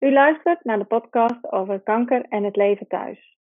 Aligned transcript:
U 0.00 0.12
luistert 0.12 0.64
naar 0.64 0.78
de 0.78 0.84
podcast 0.84 1.52
over 1.52 1.80
kanker 1.80 2.24
en 2.28 2.44
het 2.44 2.56
leven 2.56 2.86
thuis. 2.86 3.36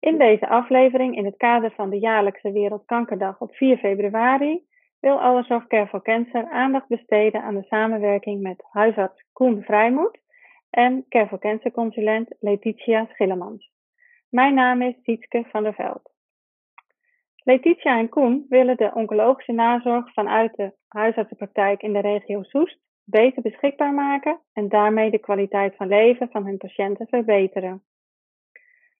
In 0.00 0.18
deze 0.18 0.48
aflevering, 0.48 1.16
in 1.16 1.24
het 1.24 1.36
kader 1.36 1.72
van 1.72 1.90
de 1.90 1.98
jaarlijkse 1.98 2.52
Wereldkankerdag 2.52 3.40
op 3.40 3.54
4 3.54 3.76
februari, 3.76 4.66
wil 5.00 5.20
Alles 5.20 5.48
of 5.48 5.66
Care 5.66 5.86
for 5.86 6.02
Cancer 6.02 6.48
aandacht 6.48 6.88
besteden 6.88 7.42
aan 7.42 7.54
de 7.54 7.62
samenwerking 7.62 8.42
met 8.42 8.64
huisarts 8.70 9.24
Koen 9.32 9.62
Vrijmoed 9.62 10.18
en 10.70 11.04
Care 11.08 11.26
for 11.26 11.38
Cancer 11.38 11.70
consulent 11.70 12.34
Letitia 12.40 13.06
Schillemans. 13.10 13.70
Mijn 14.28 14.54
naam 14.54 14.82
is 14.82 14.94
Sietske 15.02 15.44
van 15.50 15.62
der 15.62 15.74
Veld. 15.74 16.10
Letitia 17.36 17.98
en 17.98 18.08
Koen 18.08 18.46
willen 18.48 18.76
de 18.76 18.90
oncologische 18.94 19.52
nazorg 19.52 20.12
vanuit 20.12 20.56
de 20.56 20.72
huisartsenpraktijk 20.88 21.82
in 21.82 21.92
de 21.92 22.00
regio 22.00 22.42
Soest 22.42 22.78
beter 23.10 23.42
beschikbaar 23.42 23.92
maken 23.92 24.40
en 24.52 24.68
daarmee 24.68 25.10
de 25.10 25.18
kwaliteit 25.18 25.76
van 25.76 25.88
leven 25.88 26.30
van 26.30 26.44
hun 26.44 26.56
patiënten 26.56 27.06
verbeteren. 27.06 27.82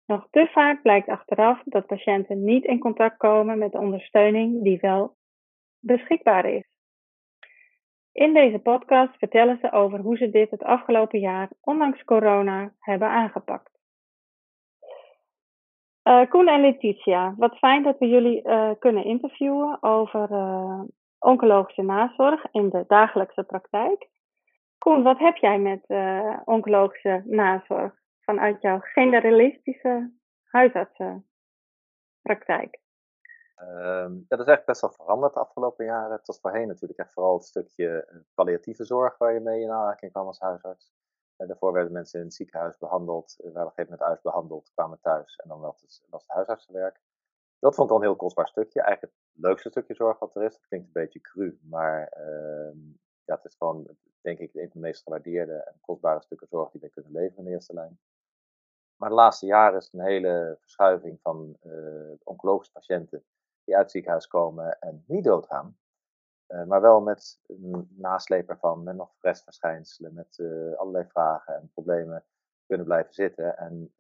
Nog 0.07 0.29
te 0.31 0.49
vaak 0.53 0.83
blijkt 0.83 1.09
achteraf 1.09 1.63
dat 1.65 1.87
patiënten 1.87 2.45
niet 2.45 2.65
in 2.65 2.79
contact 2.79 3.17
komen 3.17 3.59
met 3.59 3.73
de 3.73 3.79
ondersteuning 3.79 4.63
die 4.63 4.79
wel 4.81 5.17
beschikbaar 5.79 6.45
is. 6.45 6.69
In 8.13 8.35
deze 8.35 8.59
podcast 8.59 9.19
vertellen 9.19 9.59
ze 9.61 9.73
over 9.73 9.99
hoe 9.99 10.17
ze 10.17 10.31
dit 10.31 10.51
het 10.51 10.63
afgelopen 10.63 11.21
jaar, 11.21 11.49
ondanks 11.61 12.05
corona, 12.05 12.73
hebben 12.79 13.09
aangepakt. 13.09 13.71
Uh, 16.05 16.29
Koen 16.29 16.49
en 16.49 16.61
Letitia, 16.61 17.35
wat 17.37 17.59
fijn 17.59 17.83
dat 17.83 17.99
we 17.99 18.07
jullie 18.07 18.43
uh, 18.45 18.71
kunnen 18.79 19.05
interviewen 19.05 19.83
over 19.83 20.31
uh, 20.31 20.81
oncologische 21.21 21.83
nazorg 21.83 22.45
in 22.51 22.69
de 22.69 22.85
dagelijkse 22.87 23.43
praktijk. 23.43 24.09
Koen, 24.79 25.03
wat 25.03 25.19
heb 25.19 25.37
jij 25.37 25.59
met 25.59 25.87
oncologische 26.45 27.23
nazorg 27.25 27.93
vanuit 28.21 28.61
jouw 28.61 28.79
generalistische 28.81 30.13
huisartsenpraktijk? 30.45 32.81
Um, 33.63 34.25
ja, 34.29 34.37
dat 34.37 34.41
is 34.41 34.47
eigenlijk 34.47 34.67
best 34.67 34.81
wel 34.81 34.91
veranderd 34.91 35.35
de 35.35 35.41
afgelopen 35.41 35.85
jaren. 35.85 36.17
Het 36.17 36.27
was 36.27 36.41
voorheen 36.41 36.69
natuurlijk 36.69 36.99
echt 36.99 37.13
vooral 37.13 37.35
het 37.35 37.45
stukje 37.45 38.23
palliatieve 38.35 38.85
zorg 38.85 39.19
waar 39.19 39.35
je 39.35 39.41
mee 39.41 39.61
in 39.61 39.71
aanraking 39.71 40.13
kwam 40.13 40.27
als 40.27 40.41
huisarts. 40.41 40.93
Daarvoor 41.37 41.73
werden 41.73 41.93
mensen 41.93 42.19
in 42.19 42.25
het 42.25 42.35
ziekenhuis 42.35 42.79
behandeld, 42.79 43.35
werden 43.37 43.63
op 43.63 43.67
een 43.67 43.75
gegeven 43.75 43.91
moment 43.91 44.09
uitbehandeld, 44.09 44.71
kwamen 44.75 45.01
thuis 45.01 45.37
en 45.37 45.49
dan 45.49 45.61
was 45.61 45.81
het, 45.81 46.07
was 46.11 46.23
het 46.23 46.31
huisartsenwerk. 46.31 47.01
Dat 47.61 47.75
vond 47.75 47.89
ik 47.89 47.95
al 47.95 48.01
een 48.01 48.09
heel 48.09 48.17
kostbaar 48.17 48.49
stukje. 48.49 48.81
Eigenlijk 48.83 49.15
het 49.15 49.43
leukste 49.43 49.71
stukje 49.71 49.95
zorg 49.95 50.19
wat 50.19 50.37
er 50.37 50.43
is. 50.43 50.53
Dat 50.53 50.67
klinkt 50.67 50.87
een 50.87 50.93
beetje 50.93 51.21
cru, 51.21 51.59
maar 51.63 52.13
uh, 52.19 52.73
ja, 53.25 53.35
het 53.35 53.45
is 53.45 53.55
gewoon, 53.55 53.97
denk 54.21 54.39
ik, 54.39 54.55
een 54.55 54.71
van 54.71 54.81
de 54.81 54.87
meest 54.87 55.03
gewaardeerde 55.03 55.55
en 55.55 55.79
kostbare 55.81 56.23
stukken 56.23 56.47
zorg 56.47 56.71
die 56.71 56.81
we 56.81 56.89
kunnen 56.89 57.13
leveren 57.13 57.39
in 57.39 57.45
de 57.45 57.51
eerste 57.51 57.75
lijn. 57.75 57.99
Maar 58.97 59.09
de 59.09 59.15
laatste 59.15 59.47
jaren 59.47 59.79
is 59.79 59.93
een 59.93 60.01
hele 60.01 60.57
verschuiving 60.61 61.21
van 61.21 61.57
uh, 61.63 62.13
oncologische 62.25 62.73
patiënten 62.73 63.25
die 63.65 63.75
uit 63.75 63.83
het 63.83 63.93
ziekenhuis 63.93 64.27
komen 64.27 64.79
en 64.79 65.05
niet 65.07 65.25
doodgaan. 65.25 65.79
Uh, 66.49 66.65
maar 66.65 66.81
wel 66.81 67.01
met 67.01 67.41
een 67.47 67.89
nasleep 67.97 68.49
ervan, 68.49 68.83
met 68.83 68.97
nog 68.97 69.15
restverschijnselen, 69.21 70.15
met 70.15 70.39
uh, 70.39 70.75
allerlei 70.75 71.07
vragen 71.09 71.55
en 71.55 71.71
problemen 71.75 72.25
kunnen 72.67 72.87
blijven 72.87 73.15
zitten. 73.15 73.57
En 73.57 73.95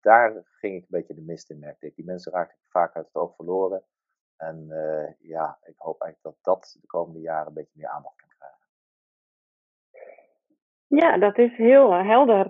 daar 0.00 0.42
ging 0.44 0.74
ik 0.76 0.82
een 0.82 0.86
beetje 0.88 1.14
de 1.14 1.22
mist 1.22 1.50
in, 1.50 1.58
merkte 1.58 1.86
ik. 1.86 1.94
Die 1.94 2.04
mensen 2.04 2.32
raakten 2.32 2.58
vaak 2.68 2.94
uit 2.94 3.06
het 3.06 3.14
oog 3.14 3.34
verloren. 3.34 3.82
En 4.36 4.66
ja, 5.18 5.58
ik 5.62 5.74
hoop 5.76 6.00
eigenlijk 6.00 6.22
dat 6.22 6.54
dat 6.54 6.76
de 6.80 6.86
komende 6.86 7.20
jaren 7.20 7.46
een 7.46 7.54
beetje 7.54 7.78
meer 7.78 7.88
aandacht 7.88 8.16
kan 8.16 8.28
krijgen. 8.38 8.66
Ja, 10.86 11.18
dat 11.18 11.38
is 11.38 11.56
heel 11.56 11.92
helder, 11.92 12.46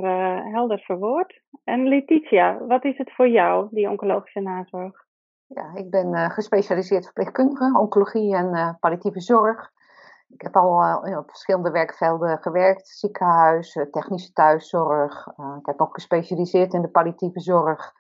helder 0.53 0.79
verwoord. 0.79 1.43
En 1.65 1.89
Letitia, 1.89 2.59
wat 2.67 2.85
is 2.85 2.99
het 2.99 3.15
voor 3.15 3.29
jou, 3.29 3.69
die 3.71 3.89
oncologische 3.89 4.41
nazorg? 4.41 5.09
Ja, 5.47 5.75
ik 5.75 5.91
ben 5.91 6.13
uh, 6.13 6.31
gespecialiseerd 6.31 7.05
verpleegkundige, 7.05 7.79
oncologie 7.79 8.35
en 8.35 8.55
uh, 8.55 8.75
palliatieve 8.81 9.21
zorg. 9.21 9.71
Ik 10.33 10.43
heb 10.43 10.57
al 10.57 11.07
uh, 11.07 11.19
op 11.19 11.29
verschillende 11.29 11.71
werkvelden 11.71 12.39
gewerkt: 12.39 12.89
ziekenhuis, 12.89 13.79
technische 13.91 14.33
thuiszorg. 14.33 15.27
ik 15.59 15.67
heb 15.67 15.81
ook 15.81 15.95
gespecialiseerd 15.95 16.73
in 16.73 16.83
de 16.83 16.89
palliatieve 16.89 17.41
zorg. 17.41 17.93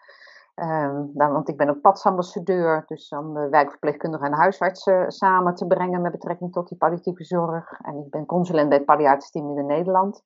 Um, 0.54 1.10
nou, 1.14 1.32
want 1.32 1.48
ik 1.48 1.56
ben 1.56 1.68
een 1.68 1.80
padsambassadeur, 1.80 2.84
dus 2.86 3.08
om 3.08 3.34
de 3.34 3.48
wijkverpleegkundigen 3.48 4.26
en 4.26 4.38
huisartsen 4.38 5.10
samen 5.10 5.54
te 5.54 5.66
brengen 5.66 6.00
met 6.00 6.12
betrekking 6.12 6.52
tot 6.52 6.68
die 6.68 6.78
palliatieve 6.78 7.24
zorg. 7.24 7.80
En 7.82 7.96
ik 7.96 8.10
ben 8.10 8.26
consulent 8.26 8.68
bij 8.68 8.76
het 8.76 8.86
palliatief 8.86 9.30
team 9.30 9.58
in 9.58 9.66
Nederland. 9.66 10.22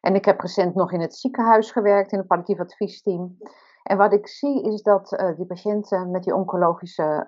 En 0.00 0.14
ik 0.14 0.24
heb 0.24 0.40
recent 0.40 0.74
nog 0.74 0.92
in 0.92 1.00
het 1.00 1.14
ziekenhuis 1.14 1.70
gewerkt, 1.70 2.12
in 2.12 2.18
het 2.18 2.26
palliatief 2.26 2.60
adviesteam. 2.60 3.36
En 3.82 3.96
wat 3.96 4.12
ik 4.12 4.28
zie 4.28 4.62
is 4.62 4.82
dat 4.82 5.32
die 5.36 5.46
patiënten 5.46 6.10
met 6.10 6.22
die 6.22 6.34
oncologische 6.34 7.26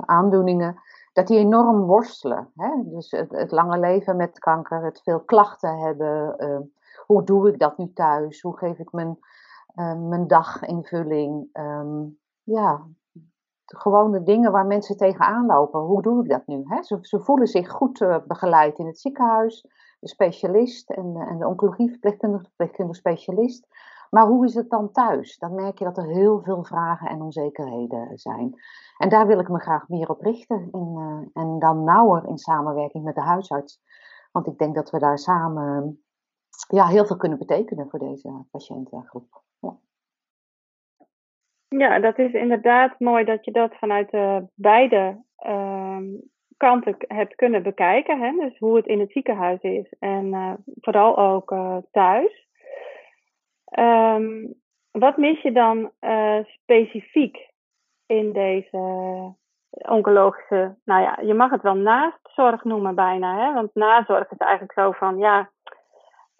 aandoeningen, 0.00 0.80
dat 1.12 1.26
die 1.26 1.38
enorm 1.38 1.80
worstelen. 1.80 2.52
Hè? 2.54 2.70
Dus 2.84 3.10
het, 3.10 3.50
lange 3.50 3.78
leven 3.78 4.16
met 4.16 4.38
kanker, 4.38 4.84
het 4.84 5.00
veel 5.02 5.20
klachten 5.20 5.78
hebben. 5.78 6.36
hoe 7.06 7.24
doe 7.24 7.48
ik 7.48 7.58
dat 7.58 7.78
nu 7.78 7.92
thuis? 7.92 8.40
Hoe 8.40 8.56
geef 8.56 8.78
ik 8.78 8.92
mijn, 8.92 9.18
mijn 10.08 10.26
daginvulling? 10.26 11.48
Um, 11.52 12.18
ja, 12.42 12.86
gewone 13.64 14.22
dingen 14.22 14.52
waar 14.52 14.66
mensen 14.66 14.96
tegenaan 14.96 15.46
lopen. 15.46 15.80
Hoe 15.80 16.02
doe 16.02 16.22
ik 16.22 16.28
dat 16.28 16.46
nu? 16.46 16.62
Hè? 16.64 16.82
Ze, 16.82 17.20
voelen 17.20 17.46
zich 17.46 17.70
goed 17.70 18.06
begeleid 18.26 18.78
in 18.78 18.86
het 18.86 19.00
ziekenhuis. 19.00 19.66
De 20.00 20.08
specialist 20.08 20.90
en, 20.90 21.16
en 21.28 21.38
de 21.38 21.46
oncologieverpleegkundige, 21.46 22.44
verpleegkundige 22.44 22.98
specialist. 22.98 23.66
Maar 24.10 24.26
hoe 24.26 24.44
is 24.44 24.54
het 24.54 24.70
dan 24.70 24.92
thuis? 24.92 25.38
Dan 25.38 25.54
merk 25.54 25.78
je 25.78 25.84
dat 25.84 25.98
er 25.98 26.06
heel 26.06 26.40
veel 26.42 26.64
vragen 26.64 27.08
en 27.08 27.22
onzekerheden 27.22 28.18
zijn. 28.18 28.54
En 29.00 29.08
daar 29.08 29.26
wil 29.26 29.38
ik 29.38 29.48
me 29.48 29.58
graag 29.58 29.88
meer 29.88 30.08
op 30.08 30.20
richten. 30.20 30.68
In, 30.72 30.94
uh, 30.96 31.42
en 31.42 31.58
dan 31.58 31.84
nauwer 31.84 32.28
in 32.28 32.38
samenwerking 32.38 33.04
met 33.04 33.14
de 33.14 33.20
huisarts. 33.20 33.80
Want 34.32 34.46
ik 34.46 34.58
denk 34.58 34.74
dat 34.74 34.90
we 34.90 34.98
daar 34.98 35.18
samen 35.18 36.02
ja, 36.68 36.86
heel 36.86 37.06
veel 37.06 37.16
kunnen 37.16 37.38
betekenen 37.38 37.88
voor 37.90 37.98
deze 37.98 38.44
patiëntengroep. 38.50 39.42
Ja. 41.68 41.98
dat 41.98 42.18
is 42.18 42.32
inderdaad 42.32 42.98
mooi 42.98 43.24
dat 43.24 43.44
je 43.44 43.50
dat 43.50 43.74
vanuit 43.74 44.12
uh, 44.12 44.38
beide 44.54 45.22
uh, 45.46 45.98
kanten 46.56 46.94
hebt 46.98 47.34
kunnen 47.34 47.62
bekijken. 47.62 48.20
Hè? 48.20 48.30
Dus 48.30 48.58
hoe 48.58 48.76
het 48.76 48.86
in 48.86 49.00
het 49.00 49.12
ziekenhuis 49.12 49.60
is 49.60 49.94
en 49.98 50.26
uh, 50.26 50.52
vooral 50.80 51.18
ook 51.18 51.54
thuis. 51.90 52.48
Um, 53.78 54.54
wat 54.90 55.16
mis 55.16 55.42
je 55.42 55.52
dan 55.52 55.92
specifiek 56.44 57.49
in 58.10 58.32
deze 58.32 58.82
oncologische, 59.70 60.76
nou 60.84 61.02
ja, 61.02 61.18
je 61.22 61.34
mag 61.34 61.50
het 61.50 61.62
wel 61.62 61.74
naastzorg 61.74 62.64
noemen 62.64 62.94
bijna, 62.94 63.38
hè? 63.38 63.52
want 63.54 63.74
nazorg 63.74 64.30
is 64.30 64.38
eigenlijk 64.38 64.72
zo 64.72 64.90
van, 64.90 65.18
ja, 65.18 65.50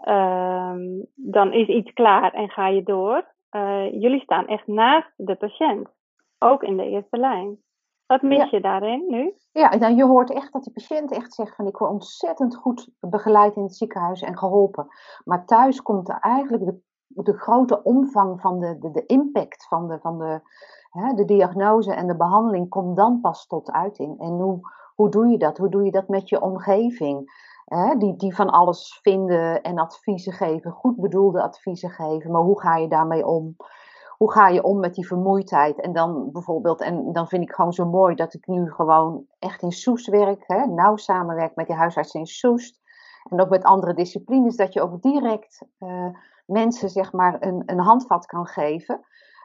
um, 0.05 1.07
dan 1.15 1.53
is 1.53 1.69
iets 1.69 1.93
klaar 1.93 2.33
en 2.33 2.51
ga 2.51 2.69
je 2.69 2.83
door. 2.83 3.25
Uh, 3.51 3.93
jullie 3.93 4.21
staan 4.21 4.47
echt 4.47 4.67
naast 4.67 5.13
de 5.17 5.35
patiënt, 5.35 5.89
ook 6.39 6.63
in 6.63 6.77
de 6.77 6.89
eerste 6.89 7.17
lijn. 7.17 7.59
Wat 8.07 8.23
mis 8.23 8.39
ja. 8.39 8.49
je 8.51 8.61
daarin 8.61 9.05
nu? 9.09 9.35
Ja, 9.53 9.69
dan 9.69 9.97
je 9.97 10.05
hoort 10.05 10.33
echt 10.33 10.53
dat 10.53 10.63
die 10.63 10.73
patiënt 10.73 11.13
echt 11.13 11.35
zegt 11.35 11.55
van 11.55 11.67
ik 11.67 11.77
word 11.77 11.91
ontzettend 11.91 12.57
goed 12.57 12.89
begeleid 13.01 13.57
in 13.57 13.63
het 13.63 13.77
ziekenhuis 13.77 14.23
en 14.23 14.39
geholpen. 14.39 14.87
Maar 15.25 15.45
thuis 15.45 15.83
komt 15.83 16.09
er 16.09 16.19
eigenlijk 16.21 16.65
de 16.65 16.81
de 17.15 17.39
grote 17.39 17.83
omvang 17.83 18.41
van 18.41 18.61
de, 18.61 18.79
de, 18.79 18.91
de 18.91 19.07
impact 19.07 19.67
van, 19.67 19.89
de, 19.89 19.99
van 19.99 20.19
de, 20.19 20.41
hè, 20.91 21.15
de 21.15 21.25
diagnose 21.25 21.93
en 21.93 22.07
de 22.07 22.17
behandeling 22.17 22.69
komt 22.69 22.97
dan 22.97 23.21
pas 23.21 23.47
tot 23.47 23.71
uiting. 23.71 24.21
En 24.21 24.31
hoe, 24.41 24.61
hoe 24.95 25.09
doe 25.09 25.27
je 25.27 25.39
dat? 25.39 25.59
Hoe 25.59 25.69
doe 25.69 25.85
je 25.85 25.91
dat 25.91 26.09
met 26.09 26.29
je 26.29 26.41
omgeving? 26.41 27.49
Hè, 27.65 27.97
die, 27.97 28.17
die 28.17 28.35
van 28.35 28.51
alles 28.51 28.99
vinden 29.03 29.63
en 29.63 29.79
adviezen 29.79 30.33
geven, 30.33 30.71
goed 30.71 30.97
bedoelde 30.97 31.43
adviezen 31.43 31.91
geven, 31.91 32.31
maar 32.31 32.43
hoe 32.43 32.61
ga 32.61 32.77
je 32.77 32.89
daarmee 32.89 33.27
om? 33.27 33.57
Hoe 34.17 34.33
ga 34.33 34.49
je 34.49 34.63
om 34.63 34.81
met 34.81 34.95
die 34.95 35.07
vermoeidheid? 35.07 35.81
En 35.81 35.93
dan 35.93 36.29
bijvoorbeeld, 36.33 36.81
en 36.81 37.13
dan 37.13 37.29
vind 37.29 37.43
ik 37.43 37.53
gewoon 37.53 37.73
zo 37.73 37.87
mooi 37.87 38.15
dat 38.15 38.35
ik 38.35 38.47
nu 38.47 38.71
gewoon 38.71 39.25
echt 39.39 39.63
in 39.63 39.73
Soest 39.73 40.07
werk, 40.07 40.45
hè, 40.47 40.67
nauw 40.67 40.97
samenwerk 40.97 41.55
met 41.55 41.67
die 41.67 41.77
huisarts 41.77 42.15
in 42.15 42.27
Soest. 42.27 42.81
En 43.31 43.41
ook 43.41 43.49
met 43.49 43.65
andere 43.65 43.95
disciplines, 43.95 44.57
dat 44.57 44.73
je 44.73 44.81
ook 44.81 45.03
direct 45.03 45.63
uh, 45.79 46.07
mensen 46.47 46.89
zeg 46.89 47.13
maar 47.13 47.37
een, 47.41 47.63
een 47.67 47.79
handvat 47.79 48.27
kan 48.27 48.47
geven. 48.47 49.01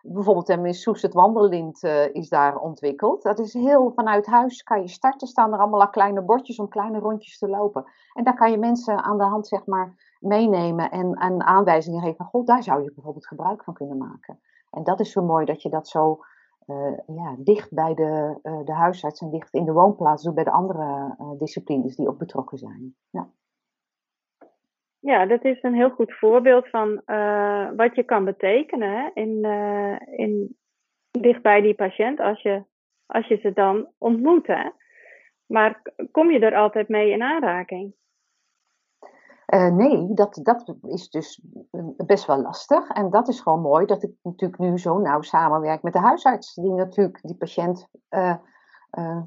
Bijvoorbeeld 0.07 0.49
in 0.49 0.73
Soes 0.73 1.01
het 1.01 1.13
wandellint 1.13 1.83
uh, 1.83 2.13
is 2.13 2.29
daar 2.29 2.57
ontwikkeld. 2.57 3.23
Dat 3.23 3.39
is 3.39 3.53
heel 3.53 3.91
vanuit 3.91 4.25
huis 4.25 4.63
kan 4.63 4.81
je 4.81 4.87
starten. 4.87 5.27
Staan 5.27 5.53
er 5.53 5.59
allemaal 5.59 5.89
kleine 5.89 6.21
bordjes 6.21 6.59
om 6.59 6.67
kleine 6.67 6.99
rondjes 6.99 7.37
te 7.37 7.47
lopen. 7.47 7.85
En 8.13 8.23
daar 8.23 8.35
kan 8.35 8.51
je 8.51 8.57
mensen 8.57 9.03
aan 9.03 9.17
de 9.17 9.23
hand 9.23 9.47
zeg 9.47 9.65
maar 9.65 10.15
meenemen 10.19 10.91
en, 10.91 11.13
en 11.13 11.43
aanwijzingen 11.43 12.01
geven. 12.01 12.25
God, 12.25 12.47
daar 12.47 12.63
zou 12.63 12.83
je 12.83 12.91
bijvoorbeeld 12.93 13.27
gebruik 13.27 13.63
van 13.63 13.73
kunnen 13.73 13.97
maken. 13.97 14.39
En 14.71 14.83
dat 14.83 14.99
is 14.99 15.11
zo 15.11 15.23
mooi 15.23 15.45
dat 15.45 15.61
je 15.61 15.69
dat 15.69 15.87
zo 15.87 16.19
uh, 16.67 16.97
ja, 17.05 17.35
dicht 17.37 17.73
bij 17.73 17.93
de, 17.93 18.39
uh, 18.43 18.65
de 18.65 18.73
huisarts 18.73 19.21
en 19.21 19.29
dicht 19.29 19.53
in 19.53 19.65
de 19.65 19.73
woonplaats 19.73 20.23
doet 20.23 20.35
bij 20.35 20.43
de 20.43 20.51
andere 20.51 21.15
disciplines 21.37 21.95
die 21.95 22.07
ook 22.07 22.17
betrokken 22.17 22.57
zijn. 22.57 22.95
Ja. 23.09 23.29
Ja, 25.05 25.25
dat 25.25 25.43
is 25.43 25.63
een 25.63 25.73
heel 25.73 25.89
goed 25.89 26.13
voorbeeld 26.13 26.69
van 26.69 27.01
uh, 27.05 27.69
wat 27.75 27.95
je 27.95 28.03
kan 28.03 28.25
betekenen 28.25 28.91
hè, 28.91 29.09
in, 29.13 29.45
uh, 29.45 30.19
in, 30.19 30.57
dichtbij 31.11 31.61
die 31.61 31.75
patiënt 31.75 32.19
als 32.19 32.41
je, 32.41 32.63
als 33.05 33.27
je 33.27 33.37
ze 33.37 33.53
dan 33.53 33.87
ontmoet. 33.97 34.47
Hè. 34.47 34.69
Maar 35.45 35.81
kom 36.11 36.31
je 36.31 36.39
er 36.39 36.55
altijd 36.55 36.87
mee 36.87 37.11
in 37.11 37.21
aanraking? 37.21 37.93
Uh, 39.53 39.75
nee, 39.75 40.13
dat, 40.13 40.39
dat 40.43 40.75
is 40.81 41.09
dus 41.09 41.41
best 42.05 42.25
wel 42.25 42.41
lastig. 42.41 42.89
En 42.89 43.09
dat 43.09 43.27
is 43.27 43.39
gewoon 43.39 43.61
mooi 43.61 43.85
dat 43.85 44.03
ik 44.03 44.11
natuurlijk 44.21 44.61
nu 44.61 44.77
zo 44.77 44.97
nauw 44.97 45.21
samenwerk 45.21 45.81
met 45.81 45.93
de 45.93 45.99
huisarts, 45.99 46.53
die 46.53 46.71
natuurlijk 46.71 47.19
die 47.21 47.37
patiënt 47.37 47.87
uh, 48.97 49.21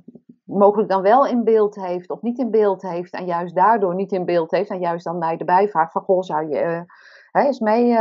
mogelijk 0.45 0.89
dan 0.89 1.03
wel 1.03 1.27
in 1.27 1.45
beeld 1.45 1.75
heeft 1.75 2.11
of 2.11 2.23
niet 2.23 2.39
in 2.39 2.51
beeld 2.51 2.83
heeft. 2.83 3.13
En 3.13 3.27
juist 3.27 3.55
daardoor 3.55 3.95
niet 3.95 4.13
in 4.13 4.25
beeld 4.25 4.51
heeft. 4.51 4.71
En 4.71 4.81
juist 4.81 5.05
dan 5.05 5.19
mij 5.19 5.37
erbij 5.37 5.69
vraagt 5.69 5.93
van, 5.93 6.03
goh, 6.03 6.23
zou 6.23 6.49
je 6.49 6.85
eens 7.33 7.61
mee 7.61 7.95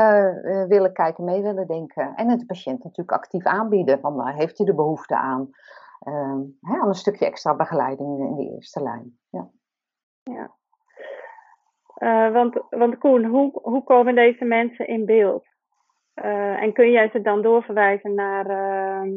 willen 0.68 0.94
kijken, 0.94 1.24
mee 1.24 1.42
willen 1.42 1.68
denken. 1.68 2.16
En 2.16 2.30
het 2.30 2.46
patiënt 2.46 2.84
natuurlijk 2.84 3.18
actief 3.18 3.46
aanbieden, 3.46 4.00
van 4.00 4.16
nou, 4.16 4.32
heeft 4.32 4.58
hij 4.58 4.68
de 4.68 4.76
behoefte 4.76 5.16
aan. 5.16 5.50
Hè, 6.62 6.80
aan 6.80 6.88
een 6.88 6.94
stukje 6.94 7.26
extra 7.26 7.56
begeleiding 7.56 8.20
in 8.20 8.36
de 8.36 8.54
eerste 8.54 8.84
lijn. 8.84 9.18
Ja. 9.30 9.50
ja. 10.24 10.52
Want, 12.32 12.64
want 12.70 12.98
Koen, 12.98 13.26
hoe, 13.26 13.60
hoe 13.62 13.84
komen 13.84 14.16
deze 14.16 14.46
mensen 14.46 14.88
in 14.88 15.06
beeld? 15.06 15.46
En 16.60 16.74
kun 16.74 16.92
jij 16.92 17.10
ze 17.10 17.22
dan 17.22 17.42
doorverwijzen 17.42 18.14
naar, 18.14 18.46
uh, 18.50 19.12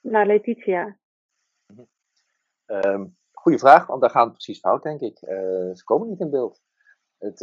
naar 0.00 0.26
Letitia? 0.26 0.96
Um, 2.66 3.16
goeie 3.32 3.58
vraag, 3.58 3.86
want 3.86 4.00
daar 4.00 4.10
gaat 4.10 4.24
het 4.24 4.32
precies 4.32 4.58
fout, 4.58 4.82
denk 4.82 5.00
ik. 5.00 5.18
ze 5.72 5.82
komen 5.84 6.08
niet 6.08 6.20
in 6.20 6.30
beeld. 6.30 6.60
Het, 7.18 7.40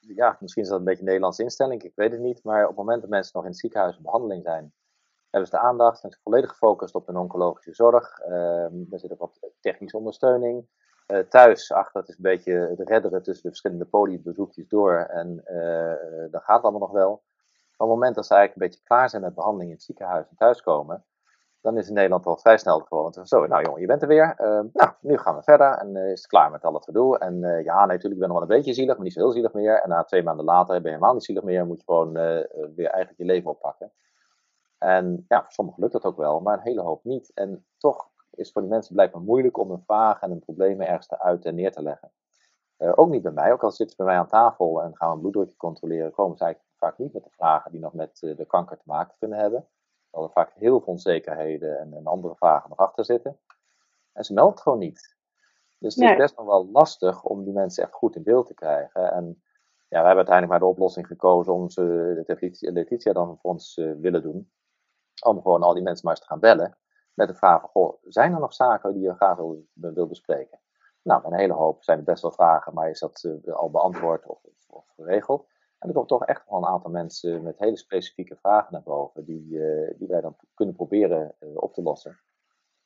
ja, 0.00 0.36
misschien 0.40 0.62
is 0.62 0.68
dat 0.68 0.78
een 0.78 0.84
beetje 0.84 1.00
een 1.00 1.06
Nederlandse 1.06 1.42
instelling, 1.42 1.82
ik 1.82 1.92
weet 1.94 2.12
het 2.12 2.20
niet. 2.20 2.44
Maar 2.44 2.62
op 2.62 2.68
het 2.68 2.76
moment 2.76 3.00
dat 3.00 3.10
mensen 3.10 3.32
nog 3.34 3.44
in 3.44 3.50
het 3.50 3.58
ziekenhuis 3.58 3.96
in 3.96 4.02
behandeling 4.02 4.42
zijn, 4.42 4.72
hebben 5.30 5.50
ze 5.50 5.56
de 5.56 5.62
aandacht, 5.62 5.98
zijn 5.98 6.12
ze 6.12 6.18
volledig 6.22 6.50
gefocust 6.50 6.94
op 6.94 7.06
hun 7.06 7.16
oncologische 7.16 7.74
zorg. 7.74 8.18
Ehm, 8.18 8.74
er 8.90 8.98
zit 8.98 9.12
ook 9.12 9.18
wat 9.18 9.50
technische 9.60 9.96
ondersteuning. 9.96 10.66
Uh, 11.06 11.18
thuis, 11.18 11.72
ach, 11.72 11.92
dat 11.92 12.08
is 12.08 12.16
een 12.16 12.22
beetje 12.22 12.52
het 12.52 12.88
redderen 12.88 13.22
tussen 13.22 13.42
de 13.42 13.48
verschillende 13.48 13.84
poliebezoekjes 13.84 14.68
door. 14.68 14.96
En 14.96 15.42
dat 16.30 16.42
gaat 16.42 16.62
allemaal 16.62 16.80
nog 16.80 16.90
wel. 16.90 17.08
Maar 17.08 17.88
op 17.88 17.94
het 17.94 17.98
moment 17.98 18.14
dat 18.14 18.26
ze 18.26 18.34
eigenlijk 18.34 18.62
een 18.62 18.70
beetje 18.70 18.86
klaar 18.86 19.10
zijn 19.10 19.22
met 19.22 19.34
behandeling 19.34 19.70
in 19.70 19.76
het 19.76 19.84
ziekenhuis 19.84 20.28
en 20.28 20.36
thuiskomen, 20.36 21.04
dan 21.60 21.76
is 21.76 21.88
in 21.88 21.94
Nederland 21.94 22.26
al 22.26 22.36
vrij 22.36 22.58
snel 22.58 22.78
gewoon 22.78 23.12
zo, 23.22 23.46
nou 23.46 23.64
jongen, 23.64 23.80
je 23.80 23.86
bent 23.86 24.02
er 24.02 24.08
weer. 24.08 24.34
Uh, 24.38 24.60
nou, 24.72 24.92
nu 25.00 25.18
gaan 25.18 25.36
we 25.36 25.42
verder 25.42 25.72
en 25.72 25.96
is 25.96 26.20
het 26.20 26.26
klaar 26.26 26.50
met 26.50 26.64
al 26.64 26.74
het 26.74 26.84
gedoe. 26.84 27.18
En 27.18 27.40
ja, 27.64 27.86
natuurlijk, 27.86 28.12
ik 28.14 28.18
ben 28.18 28.28
nog 28.28 28.38
wel 28.38 28.42
een 28.42 28.56
beetje 28.56 28.72
zielig, 28.72 28.94
maar 28.94 29.04
niet 29.04 29.12
zo 29.12 29.20
heel 29.20 29.32
zielig 29.32 29.52
meer. 29.52 29.80
En 29.82 29.88
na 29.88 30.04
twee 30.04 30.22
maanden 30.22 30.44
later 30.44 30.74
ben 30.74 30.82
je 30.82 30.88
helemaal 30.88 31.12
niet 31.14 31.24
zielig 31.24 31.42
meer, 31.42 31.66
moet 31.66 31.78
je 31.78 31.84
gewoon 31.84 32.12
weer 32.74 32.90
eigenlijk 32.90 33.16
je 33.16 33.24
leven 33.24 33.50
oppakken. 33.50 33.92
En 34.78 35.24
ja, 35.28 35.42
voor 35.42 35.52
sommigen 35.52 35.80
lukt 35.80 35.92
dat 35.92 36.04
ook 36.04 36.16
wel, 36.16 36.40
maar 36.40 36.54
een 36.54 36.62
hele 36.62 36.80
hoop 36.80 37.04
niet. 37.04 37.30
En 37.34 37.66
toch 37.78 38.08
is 38.30 38.44
het 38.44 38.52
voor 38.52 38.62
die 38.62 38.70
mensen 38.70 38.94
blijkbaar 38.94 39.22
moeilijk 39.22 39.58
om 39.58 39.70
een 39.70 39.82
vraag 39.86 40.20
en 40.20 40.30
een 40.30 40.38
probleem 40.38 40.80
ergens 40.80 41.06
te 41.06 41.20
uit 41.20 41.44
en 41.44 41.54
neer 41.54 41.72
te 41.72 41.82
leggen. 41.82 42.12
Ook 42.76 43.08
niet 43.08 43.22
bij 43.22 43.32
mij, 43.32 43.52
ook 43.52 43.62
al 43.62 43.70
zitten 43.70 43.96
ze 43.96 44.02
bij 44.02 44.12
mij 44.12 44.22
aan 44.22 44.28
tafel 44.28 44.82
en 44.82 44.96
gaan 44.96 45.08
we 45.08 45.14
een 45.14 45.20
bloeddrukje 45.20 45.56
controleren, 45.56 46.12
komen 46.12 46.36
ze 46.36 46.44
eigenlijk 46.44 46.74
vaak 46.76 46.98
niet 46.98 47.12
met 47.12 47.24
de 47.24 47.30
vragen 47.30 47.70
die 47.70 47.80
nog 47.80 47.92
met 47.92 48.18
de 48.20 48.44
kanker 48.46 48.76
te 48.76 48.82
maken 48.86 49.14
kunnen 49.18 49.38
hebben. 49.38 49.66
Terwijl 50.10 50.28
er 50.28 50.32
vaak 50.32 50.52
heel 50.54 50.80
veel 50.80 50.92
onzekerheden 50.92 51.78
en, 51.78 51.94
en, 51.94 52.06
andere 52.06 52.34
vragen 52.34 52.68
nog 52.68 52.78
achter 52.78 53.04
zitten. 53.04 53.38
En 54.12 54.24
ze 54.24 54.32
melden 54.32 54.52
het 54.52 54.62
gewoon 54.62 54.78
niet. 54.78 55.16
Dus 55.78 55.94
het 55.94 56.04
nee. 56.04 56.12
is 56.12 56.18
best 56.18 56.36
nog 56.36 56.46
wel 56.46 56.68
lastig 56.70 57.22
om 57.24 57.44
die 57.44 57.52
mensen 57.52 57.82
echt 57.82 57.92
goed 57.92 58.16
in 58.16 58.22
beeld 58.22 58.46
te 58.46 58.54
krijgen. 58.54 59.12
En 59.12 59.42
ja, 59.88 60.00
we 60.00 60.06
hebben 60.06 60.26
uiteindelijk 60.26 60.48
maar 60.48 60.58
de 60.58 60.74
oplossing 60.74 61.06
gekozen 61.06 61.52
om 61.52 61.70
ze, 61.70 61.82
de 62.26 62.72
Letitia 62.72 63.12
dan 63.12 63.38
voor 63.40 63.50
ons 63.50 63.76
uh, 63.76 63.92
willen 64.00 64.22
doen. 64.22 64.50
Om 65.24 65.42
gewoon 65.42 65.62
al 65.62 65.74
die 65.74 65.82
mensen 65.82 66.04
maar 66.04 66.14
eens 66.14 66.22
te 66.22 66.30
gaan 66.30 66.40
bellen 66.40 66.78
met 67.14 67.28
de 67.28 67.34
vraag 67.34 67.60
van, 67.60 67.70
goh, 67.70 67.94
zijn 68.02 68.32
er 68.32 68.40
nog 68.40 68.54
zaken 68.54 68.92
die 68.92 69.02
je 69.02 69.14
graag 69.14 69.36
wil, 69.36 69.66
wil 69.72 70.06
bespreken? 70.06 70.60
Nou, 71.02 71.24
een 71.24 71.38
hele 71.38 71.52
hoop 71.52 71.84
zijn 71.84 71.98
er 71.98 72.04
best 72.04 72.22
wel 72.22 72.32
vragen, 72.32 72.74
maar 72.74 72.90
is 72.90 72.98
dat 72.98 73.24
uh, 73.44 73.54
al 73.54 73.70
beantwoord 73.70 74.26
of, 74.26 74.40
of, 74.68 74.88
geregeld? 74.96 75.48
En 75.80 75.88
er 75.88 75.94
komen 75.94 76.08
toch 76.08 76.24
echt 76.24 76.48
wel 76.48 76.58
een 76.58 76.66
aantal 76.66 76.90
mensen 76.90 77.42
met 77.42 77.58
hele 77.58 77.76
specifieke 77.76 78.36
vragen 78.36 78.72
naar 78.72 78.82
boven, 78.82 79.24
die, 79.24 79.46
uh, 79.50 79.90
die 79.98 80.08
wij 80.08 80.20
dan 80.20 80.36
kunnen 80.54 80.74
proberen 80.74 81.34
uh, 81.40 81.48
op 81.54 81.74
te 81.74 81.82
lossen. 81.82 82.20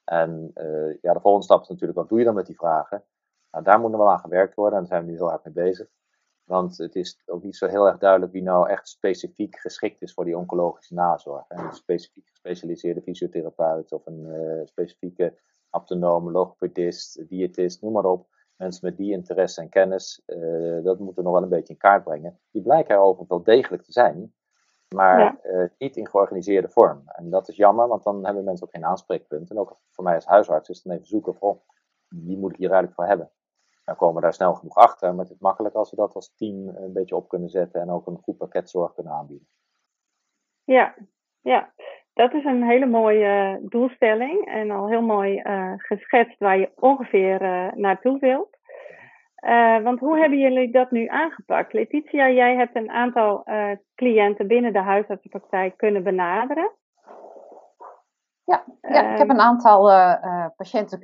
En 0.05 0.51
ja, 1.01 1.13
de 1.13 1.21
volgende 1.21 1.45
stap 1.45 1.63
is 1.63 1.69
natuurlijk, 1.69 1.99
wat 1.99 2.09
doe 2.09 2.19
je 2.19 2.25
dan 2.25 2.35
met 2.35 2.47
die 2.47 2.57
vragen? 2.57 3.05
Nou, 3.51 3.65
daar 3.65 3.81
moet 3.81 3.91
nog 3.91 4.01
wel 4.01 4.11
aan 4.11 4.19
gewerkt 4.19 4.55
worden 4.55 4.79
en 4.79 4.85
daar 4.85 4.93
zijn 4.95 5.05
we 5.05 5.11
nu 5.11 5.17
heel 5.17 5.29
hard 5.29 5.45
mee 5.45 5.55
bezig. 5.55 5.89
Want 6.45 6.79
het 6.79 6.95
is 6.95 7.23
ook 7.27 7.43
niet 7.43 7.57
zo 7.57 7.67
heel 7.67 7.87
erg 7.87 7.99
duidelijk 7.99 8.33
wie 8.33 8.43
nou 8.43 8.69
echt 8.69 8.89
specifiek 8.89 9.59
geschikt 9.59 10.03
is 10.03 10.15
voor 10.15 10.25
die 10.25 10.37
oncologische 10.37 10.95
nazorg. 10.95 11.45
Een 11.49 11.73
specifiek 11.73 12.29
gespecialiseerde 12.29 13.03
fysiotherapeut 13.03 13.93
of 13.93 14.07
een 14.07 14.63
specifieke 14.67 15.39
aptonoom, 15.71 16.31
logopedist, 16.31 17.29
diëtist, 17.29 17.83
noem 17.83 17.93
maar 17.93 18.05
op. 18.05 18.34
Mensen 18.57 18.87
met 18.87 18.97
die 18.97 19.13
interesse 19.13 19.61
en 19.61 19.69
kennis, 19.69 20.23
uh, 20.27 20.85
dat 20.85 20.99
moeten 20.99 21.17
we 21.17 21.23
nog 21.23 21.33
wel 21.33 21.43
een 21.43 21.49
beetje 21.49 21.73
in 21.73 21.79
kaart 21.79 22.05
brengen. 22.05 22.41
Die 22.51 22.63
blijken 22.63 22.95
er 22.95 23.01
overigens 23.01 23.29
wel 23.29 23.43
degelijk 23.43 23.83
te 23.83 23.93
zijn, 23.93 24.35
maar 24.89 25.19
ja. 25.19 25.39
uh, 25.43 25.69
niet 25.79 25.97
in 25.97 26.09
georganiseerde 26.09 26.69
vorm. 26.69 27.03
En 27.07 27.31
dat 27.31 27.49
is 27.49 27.57
jammer, 27.57 27.89
want 27.89 28.03
dan 28.03 28.25
hebben 28.25 28.45
mensen 28.45 28.67
ook 28.67 28.73
geen 28.73 28.85
aanspreekpunt. 28.85 29.51
En 29.51 29.59
ook 29.59 29.79
voor 29.91 30.05
mij 30.05 30.15
als 30.15 30.27
huisarts 30.27 30.69
is 30.69 30.77
het 30.77 30.85
dan 30.85 30.95
even 30.95 31.07
zoeken 31.07 31.35
van, 31.35 31.61
wie 32.09 32.39
moet 32.39 32.51
ik 32.51 32.57
hier 32.57 32.71
eigenlijk 32.71 32.95
voor 33.01 33.09
hebben? 33.09 33.31
Dan 33.85 33.97
komen 33.97 34.15
we 34.15 34.21
daar 34.21 34.35
snel 34.35 34.55
genoeg 34.55 34.77
achter, 34.77 35.15
maar 35.15 35.25
het 35.25 35.35
is 35.35 35.41
makkelijk 35.41 35.75
als 35.75 35.91
we 35.91 35.97
dat 35.97 36.15
als 36.15 36.35
team 36.35 36.69
een 36.69 36.93
beetje 36.93 37.17
op 37.17 37.29
kunnen 37.29 37.49
zetten 37.49 37.81
en 37.81 37.91
ook 37.91 38.07
een 38.07 38.23
goed 38.23 38.37
pakket 38.37 38.71
zorg 38.71 38.95
kunnen 38.95 39.13
aanbieden. 39.13 39.49
Ja, 40.65 40.95
ja. 41.41 41.73
Dat 42.15 42.33
is 42.33 42.45
een 42.45 42.63
hele 42.63 42.87
mooie 42.87 43.61
doelstelling 43.63 44.47
en 44.47 44.71
al 44.71 44.89
heel 44.89 45.03
mooi 45.03 45.41
uh, 45.43 45.73
geschetst 45.77 46.39
waar 46.39 46.59
je 46.59 46.71
ongeveer 46.77 47.43
uh, 47.43 47.73
naartoe 47.73 48.19
wilt. 48.19 48.57
Uh, 49.47 49.83
want 49.83 50.01
hoe 50.01 50.19
hebben 50.19 50.39
jullie 50.39 50.73
dat 50.73 50.91
nu 50.91 51.07
aangepakt? 51.07 51.73
Letitia, 51.73 52.29
jij 52.29 52.57
hebt 52.57 52.77
een 52.77 52.91
aantal 52.91 53.45
cliënten 53.95 54.47
binnen 54.47 54.73
de 54.73 54.83
huisartsenpraktijk 54.83 55.77
kunnen 55.77 56.03
benaderen. 56.03 56.71
Ja, 58.45 58.65
ja 58.81 59.13
ik 59.13 59.19
heb 59.19 59.29
een 59.29 59.41
aantal 59.41 59.83
patiënten 60.57 60.99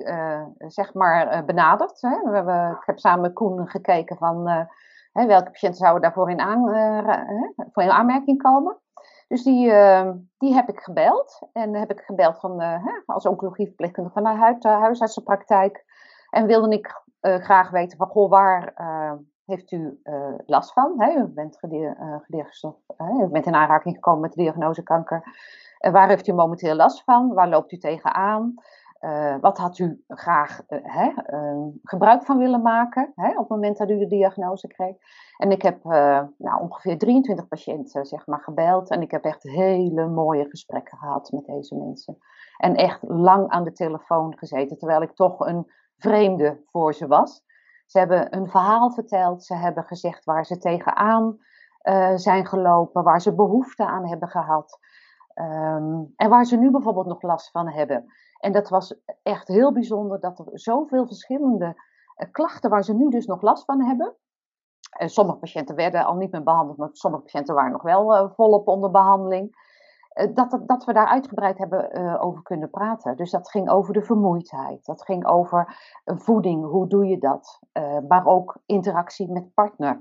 zeg 0.58 0.94
maar 0.94 1.44
benaderd. 1.44 2.00
Hè. 2.00 2.30
We 2.30 2.36
hebben, 2.36 2.70
ik 2.70 2.86
heb 2.86 2.98
samen 2.98 3.20
met 3.20 3.32
Koen 3.32 3.68
gekeken 3.68 4.16
van 4.16 4.48
hè, 5.12 5.26
welke 5.26 5.50
patiënten 5.50 5.80
zouden 5.80 6.02
daarvoor 6.02 6.30
in, 6.30 6.40
aan, 6.40 6.60
voor 7.72 7.82
in 7.82 7.90
aanmerking 7.90 8.42
komen. 8.42 8.78
Dus 9.30 9.42
die, 9.42 9.72
die 10.38 10.54
heb 10.54 10.68
ik 10.68 10.80
gebeld. 10.80 11.40
En 11.52 11.74
heb 11.74 11.90
ik 11.90 12.00
gebeld 12.00 12.40
van, 12.40 12.62
als 13.06 13.26
oncologieverpleegkundige 13.26 14.20
van 14.20 14.32
de 14.32 14.68
huisartsenpraktijk. 14.68 15.84
En 16.30 16.46
wilde 16.46 16.70
ik 16.70 17.02
graag 17.20 17.70
weten 17.70 17.98
van, 17.98 18.06
goh, 18.06 18.30
waar 18.30 18.74
heeft 19.44 19.72
u 19.72 20.00
last 20.46 20.72
van? 20.72 21.02
U, 21.18 21.26
bent 21.26 21.58
u 21.62 23.26
bent 23.26 23.46
in 23.46 23.54
aanraking 23.54 23.94
gekomen 23.94 24.20
met 24.20 24.32
de 24.32 24.42
diagnose 24.42 24.82
kanker. 24.82 25.22
Uh, 25.80 25.92
waar 25.92 26.08
heeft 26.08 26.26
u 26.26 26.32
momenteel 26.32 26.74
last 26.74 27.04
van? 27.04 27.34
Waar 27.34 27.48
loopt 27.48 27.72
u 27.72 27.78
tegenaan? 27.78 28.54
Uh, 29.00 29.36
wat 29.40 29.58
had 29.58 29.78
u 29.78 30.04
graag 30.08 30.60
uh, 30.68 30.78
hè, 30.82 31.12
gebruik 31.82 32.24
van 32.24 32.38
willen 32.38 32.62
maken 32.62 33.12
hè, 33.14 33.30
op 33.30 33.38
het 33.38 33.48
moment 33.48 33.78
dat 33.78 33.90
u 33.90 33.98
de 33.98 34.06
diagnose 34.06 34.66
kreeg? 34.66 34.96
En 35.36 35.50
ik 35.50 35.62
heb 35.62 35.84
nou, 35.84 36.60
ongeveer 36.60 36.98
23 36.98 37.48
patiënten 37.48 38.06
zeg 38.06 38.26
maar, 38.26 38.40
gebeld 38.40 38.90
en 38.90 39.02
ik 39.02 39.10
heb 39.10 39.24
echt 39.24 39.42
hele 39.42 40.06
mooie 40.06 40.48
gesprekken 40.48 40.98
gehad 40.98 41.30
met 41.32 41.44
deze 41.44 41.76
mensen. 41.76 42.18
En 42.56 42.74
echt 42.74 42.98
lang 43.02 43.48
aan 43.48 43.64
de 43.64 43.72
telefoon 43.72 44.38
gezeten, 44.38 44.78
terwijl 44.78 45.02
ik 45.02 45.14
toch 45.14 45.40
een 45.40 45.70
vreemde 45.96 46.62
voor 46.70 46.94
ze 46.94 47.06
was. 47.06 47.42
Ze 47.86 47.98
hebben 47.98 48.36
een 48.36 48.48
verhaal 48.48 48.90
verteld, 48.90 49.44
ze 49.44 49.54
hebben 49.54 49.84
gezegd 49.84 50.24
waar 50.24 50.46
ze 50.46 50.58
tegenaan 50.58 51.38
zijn 52.14 52.46
gelopen, 52.46 53.02
waar 53.02 53.20
ze 53.20 53.34
behoefte 53.34 53.86
aan 53.86 54.08
hebben 54.08 54.28
gehad. 54.28 54.78
Um, 55.40 56.12
en 56.16 56.28
waar 56.28 56.44
ze 56.44 56.56
nu 56.56 56.70
bijvoorbeeld 56.70 57.06
nog 57.06 57.22
last 57.22 57.50
van 57.50 57.68
hebben. 57.68 58.04
En 58.38 58.52
dat 58.52 58.68
was 58.68 58.94
echt 59.22 59.48
heel 59.48 59.72
bijzonder 59.72 60.20
dat 60.20 60.38
er 60.38 60.46
zoveel 60.52 61.06
verschillende 61.06 61.64
uh, 62.16 62.30
klachten 62.30 62.70
waar 62.70 62.84
ze 62.84 62.94
nu 62.94 63.08
dus 63.08 63.26
nog 63.26 63.42
last 63.42 63.64
van 63.64 63.82
hebben. 63.82 64.16
Uh, 65.00 65.08
sommige 65.08 65.38
patiënten 65.38 65.74
werden 65.74 66.04
al 66.04 66.16
niet 66.16 66.32
meer 66.32 66.42
behandeld, 66.42 66.78
maar 66.78 66.88
sommige 66.92 67.22
patiënten 67.22 67.54
waren 67.54 67.72
nog 67.72 67.82
wel 67.82 68.16
uh, 68.16 68.30
volop 68.30 68.68
onder 68.68 68.90
behandeling. 68.90 69.68
Dat, 70.34 70.58
dat, 70.66 70.84
we 70.84 70.92
daar 70.92 71.06
uitgebreid 71.06 71.58
hebben 71.58 72.20
over 72.20 72.42
kunnen 72.42 72.70
praten. 72.70 73.16
Dus 73.16 73.30
dat 73.30 73.50
ging 73.50 73.70
over 73.70 73.92
de 73.92 74.02
vermoeidheid, 74.02 74.84
dat 74.84 75.02
ging 75.04 75.26
over 75.26 75.76
voeding, 76.04 76.64
hoe 76.64 76.86
doe 76.86 77.06
je 77.06 77.18
dat? 77.18 77.60
maar 78.08 78.26
ook 78.26 78.56
interactie 78.66 79.32
met 79.32 79.54
partner. 79.54 80.00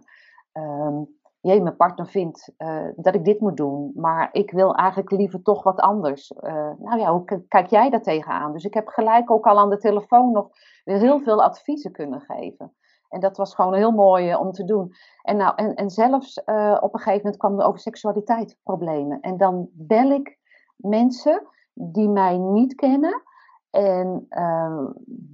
Um, 0.54 1.19
jee, 1.42 1.62
mijn 1.62 1.76
partner 1.76 2.08
vindt 2.08 2.54
uh, 2.58 2.88
dat 2.96 3.16
ik 3.16 3.26
dit 3.26 3.40
moet 3.40 3.58
doen, 3.58 3.92
maar 3.96 4.30
ik 4.32 4.52
wil 4.52 4.76
eigenlijk 4.76 5.12
liever 5.12 5.42
toch 5.42 5.64
wat 5.64 5.80
anders. 5.80 6.32
Uh, 6.32 6.72
nou 6.80 7.00
ja, 7.00 7.12
hoe 7.12 7.44
kijk 7.48 7.68
jij 7.68 7.90
daar 7.90 8.02
tegenaan? 8.02 8.52
Dus 8.52 8.64
ik 8.64 8.74
heb 8.74 8.88
gelijk 8.88 9.32
ook 9.32 9.46
al 9.46 9.58
aan 9.58 9.70
de 9.70 9.78
telefoon 9.78 10.32
nog 10.32 10.50
heel 10.84 11.20
veel 11.20 11.44
adviezen 11.44 11.92
kunnen 11.92 12.22
geven. 12.22 12.74
En 13.10 13.20
dat 13.20 13.38
was 13.38 13.56
gewoon 13.56 13.74
heel 13.74 13.92
mooi 13.92 14.36
om 14.36 14.52
te 14.52 14.64
doen. 14.64 14.92
En, 15.22 15.38
nou, 15.38 15.54
en, 15.56 15.76
en 15.76 15.90
zelfs 15.90 16.40
op 16.80 16.94
een 16.94 17.00
gegeven 17.00 17.22
moment 17.24 17.38
kwam 17.38 17.60
er 17.60 17.66
over 17.66 17.80
seksualiteit 17.80 18.58
problemen. 18.64 19.20
En 19.20 19.38
dan 19.38 19.70
bel 19.74 20.12
ik 20.12 20.40
mensen 20.76 21.48
die 21.74 22.10
mij 22.10 22.38
niet 22.38 22.76
kennen. 22.76 23.22
En 23.70 24.26
uh, 24.30 24.86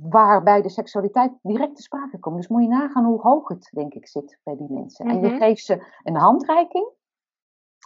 waarbij 0.10 0.62
de 0.62 0.70
seksualiteit 0.70 1.32
direct 1.42 1.76
te 1.76 1.82
sprake 1.82 2.20
komt. 2.20 2.36
Dus 2.36 2.48
moet 2.48 2.62
je 2.62 2.68
nagaan 2.68 3.06
hoe 3.06 3.22
hoog 3.22 3.48
het, 3.48 3.70
denk 3.72 3.94
ik, 3.94 4.08
zit 4.08 4.40
bij 4.44 4.56
die 4.56 4.72
mensen. 4.72 5.06
En 5.06 5.22
je 5.22 5.28
mhm. 5.28 5.38
geeft 5.38 5.66
ze 5.66 5.86
een 6.04 6.16
handreiking. 6.16 6.90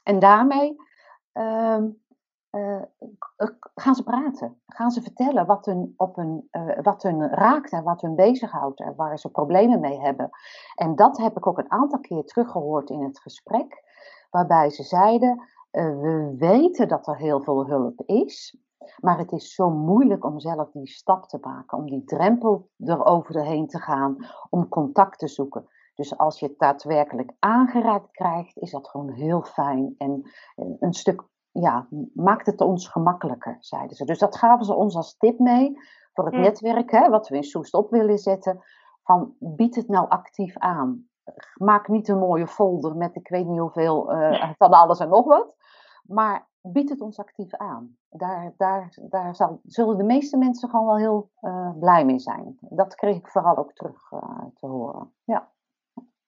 En 0.04 0.20
daarmee 0.20 0.76
uh, 1.34 1.84
uh, 2.52 2.82
gaan 3.76 3.96
ze 3.96 4.04
praten. 4.04 4.62
Gaan 4.68 4.92
ze 4.92 5.02
vertellen 5.02 5.46
wat 5.46 5.66
hun, 5.66 5.94
op 5.98 6.16
hun, 6.16 6.48
uh, 6.52 6.80
wat 6.82 7.04
hun 7.04 7.28
raakt 7.28 7.72
en 7.72 7.84
wat 7.84 8.02
hun 8.02 8.16
bezighoudt. 8.16 8.80
En 8.80 8.96
waar 8.96 9.20
ze 9.20 9.32
problemen 9.32 9.80
mee 9.80 10.00
hebben. 10.00 10.30
En 10.76 10.96
dat 10.96 11.18
heb 11.18 11.38
ik 11.38 11.48
ook 11.48 11.58
een 11.58 11.72
aantal 11.72 12.00
keer 12.00 12.24
teruggehoord 12.24 12.90
in 12.90 13.04
het 13.04 13.20
gesprek. 13.20 13.84
Waarbij 14.30 14.70
ze 14.70 14.84
zeiden, 14.84 15.48
we 15.72 16.36
weten 16.38 16.88
dat 16.88 17.08
er 17.08 17.18
heel 17.18 17.42
veel 17.42 17.68
hulp 17.68 18.02
is. 18.06 18.58
Maar 19.00 19.18
het 19.18 19.32
is 19.32 19.54
zo 19.54 19.70
moeilijk 19.70 20.26
om 20.26 20.40
zelf 20.40 20.72
die 20.72 20.88
stap 20.88 21.26
te 21.26 21.38
maken, 21.42 21.78
om 21.78 21.86
die 21.86 22.04
drempel 22.04 22.70
eroverheen 22.78 23.68
te 23.68 23.80
gaan, 23.80 24.16
om 24.50 24.68
contact 24.68 25.20
te 25.20 25.28
zoeken. 25.28 25.68
Dus 25.94 26.18
als 26.18 26.40
je 26.40 26.46
het 26.46 26.60
daadwerkelijk 26.60 27.34
aangereikt 27.40 28.12
krijgt, 28.12 28.58
is 28.58 28.72
dat 28.72 28.90
gewoon 28.90 29.12
heel 29.12 29.42
fijn. 29.42 29.96
En 29.98 30.32
een 30.80 30.94
stuk, 30.94 31.24
ja, 31.52 31.88
maakt 32.14 32.46
het 32.46 32.62
ons 32.62 32.88
gemakkelijker, 32.88 33.58
zeiden 33.60 33.96
ze. 33.96 34.06
Dus 34.06 34.20
dat 34.20 34.38
gaven 34.38 34.66
ze 34.66 34.74
ons 34.74 34.96
als 34.96 35.18
tip 35.18 35.40
mee 35.40 35.74
voor 36.14 36.26
het 36.26 36.36
netwerk, 36.36 36.92
hè, 36.92 37.10
wat 37.10 37.28
we 37.28 37.36
in 37.36 37.44
Soest 37.44 37.74
op 37.74 37.90
willen 37.90 38.18
zetten. 38.18 38.64
Van 39.04 39.36
bied 39.40 39.76
het 39.76 39.88
nou 39.88 40.10
actief 40.10 40.58
aan. 40.58 41.08
Maak 41.54 41.88
niet 41.88 42.08
een 42.08 42.20
mooie 42.20 42.48
folder 42.48 42.96
met 42.96 43.16
ik 43.16 43.30
weet 43.30 43.46
niet 43.46 43.60
hoeveel 43.60 44.14
uh, 44.14 44.52
van 44.58 44.72
alles 44.72 45.00
en 45.00 45.10
nog 45.10 45.26
wat. 45.26 45.56
Maar 46.04 46.49
biedt 46.62 46.90
het 46.90 47.02
ons 47.02 47.20
actief 47.20 47.54
aan. 47.54 47.98
Daar, 48.10 48.54
daar, 48.58 48.98
daar 49.10 49.36
zal, 49.36 49.60
zullen 49.64 49.98
de 49.98 50.04
meeste 50.04 50.38
mensen 50.38 50.70
gewoon 50.70 50.86
wel 50.86 50.98
heel 50.98 51.30
uh, 51.42 51.80
blij 51.80 52.06
mee 52.06 52.20
zijn. 52.20 52.58
Dat 52.60 52.96
kreeg 52.96 53.16
ik 53.16 53.28
vooral 53.28 53.58
ook 53.58 53.74
terug 53.74 54.12
uh, 54.12 54.20
te 54.54 54.66
horen. 54.66 55.14
Ja. 55.24 55.50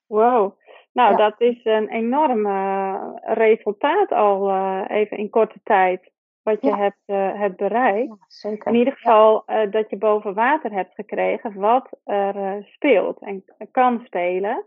Wow, 0.08 0.58
nou 0.92 1.12
ja. 1.12 1.18
dat 1.18 1.42
is 1.42 1.66
een 1.66 1.88
enorm 1.88 2.46
uh, 2.46 3.04
resultaat 3.22 4.12
al 4.12 4.52
even 4.86 5.18
in 5.18 5.30
korte 5.30 5.60
tijd. 5.64 6.12
Wat 6.44 6.62
je 6.62 6.68
ja. 6.68 6.78
hebt, 6.78 7.38
hebt 7.38 7.58
bereikt. 7.58 8.14
zeker. 8.28 8.72
In 8.72 8.78
ieder 8.78 8.94
geval 8.94 9.44
dat 9.70 9.90
je 9.90 9.98
boven 9.98 10.34
water 10.34 10.72
hebt 10.72 10.94
gekregen 10.94 11.60
wat 11.60 11.90
er 12.04 12.64
speelt 12.64 13.20
en 13.20 13.44
kan 13.72 14.02
spelen. 14.04 14.66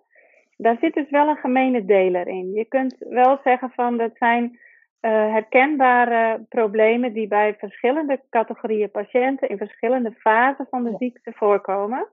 Daar 0.56 0.76
zit 0.80 0.94
dus 0.94 1.10
wel 1.10 1.28
een 1.28 1.36
gemene 1.36 1.84
deler 1.84 2.26
in. 2.26 2.52
Je 2.52 2.64
kunt 2.64 2.96
wel 2.98 3.38
zeggen 3.44 3.70
van 3.70 3.96
dat 3.96 4.10
zijn 4.14 4.58
uh, 5.04 5.10
herkenbare 5.10 6.44
problemen 6.48 7.12
die 7.12 7.28
bij 7.28 7.54
verschillende 7.54 8.22
categorieën 8.30 8.90
patiënten 8.90 9.48
in 9.48 9.56
verschillende 9.56 10.12
fasen 10.12 10.66
van 10.70 10.82
de 10.84 10.94
ziekte 10.98 11.32
voorkomen? 11.32 12.08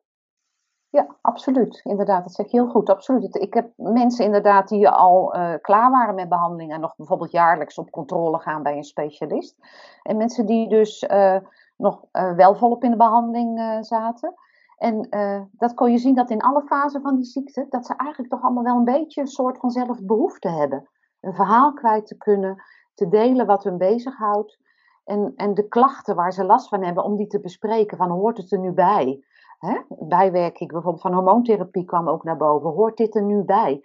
Ja, 0.90 1.16
absoluut. 1.22 1.82
Inderdaad, 1.84 2.24
dat 2.24 2.34
zeg 2.34 2.52
je 2.52 2.58
heel 2.58 2.70
goed. 2.70 2.90
Absoluut. 2.90 3.36
Ik 3.36 3.54
heb 3.54 3.72
mensen 3.76 4.26
inderdaad 4.26 4.68
die 4.68 4.90
al 4.90 5.36
uh, 5.36 5.54
klaar 5.62 5.92
waren 5.92 6.16
met 6.16 6.30
behandeling 6.30 6.72
en 6.74 6.80
nog 6.80 6.96
bijvoorbeeld 6.96 7.32
jaarlijks 7.32 7.78
op 7.78 7.92
controle 7.92 8.40
gaan 8.40 8.64
bij 8.64 8.78
een 8.78 8.84
specialist. 8.84 9.58
En 10.04 10.18
mensen 10.18 10.46
die 10.46 10.70
dus 10.70 11.04
uh, 11.04 11.38
nog 11.78 12.06
wel 12.12 12.56
volop 12.56 12.84
in 12.84 12.92
de 12.92 12.98
behandeling 12.98 13.78
zaten. 13.86 14.34
En 14.78 15.08
dat 15.52 15.74
kon 15.74 15.92
je 15.92 15.98
zien 15.98 16.16
dat 16.16 16.30
in 16.30 16.42
alle 16.42 16.62
fasen 16.62 17.02
van 17.02 17.16
die 17.16 17.26
ziekte, 17.26 17.66
dat 17.70 17.86
ze 17.86 17.96
eigenlijk 17.96 18.32
toch 18.32 18.44
allemaal 18.44 18.64
wel 18.64 18.78
een 18.78 18.84
beetje 18.84 19.22
een 19.22 19.28
soort 19.28 19.58
van 19.58 19.70
zelfbehoefte 19.70 20.50
hebben. 20.50 20.90
Een 21.22 21.34
verhaal 21.34 21.74
kwijt 21.74 22.08
te 22.08 22.18
kunnen, 22.18 22.64
te 22.94 23.08
delen 23.08 23.46
wat 23.46 23.64
hun 23.64 23.78
bezighoudt. 23.78 24.60
En, 25.04 25.34
en 25.36 25.54
de 25.54 25.68
klachten 25.68 26.16
waar 26.16 26.34
ze 26.34 26.46
last 26.46 26.70
van 26.70 26.84
hebben, 26.84 27.04
om 27.04 27.16
die 27.16 27.28
te 27.28 27.40
bespreken. 27.40 27.98
Van 27.98 28.10
hoort 28.10 28.38
het 28.38 28.52
er 28.52 28.60
nu 28.60 28.72
bij? 28.72 29.24
Hè? 29.60 29.80
Bijwerking 29.88 30.72
bijvoorbeeld 30.72 31.02
van 31.02 31.14
hormoontherapie 31.14 31.86
kwam 31.86 32.10
ook 32.10 32.24
naar 32.24 32.38
boven. 32.38 32.70
Hoort 32.70 32.98
dit 32.98 33.16
er 33.16 33.24
nu 33.24 33.44
bij? 33.44 33.82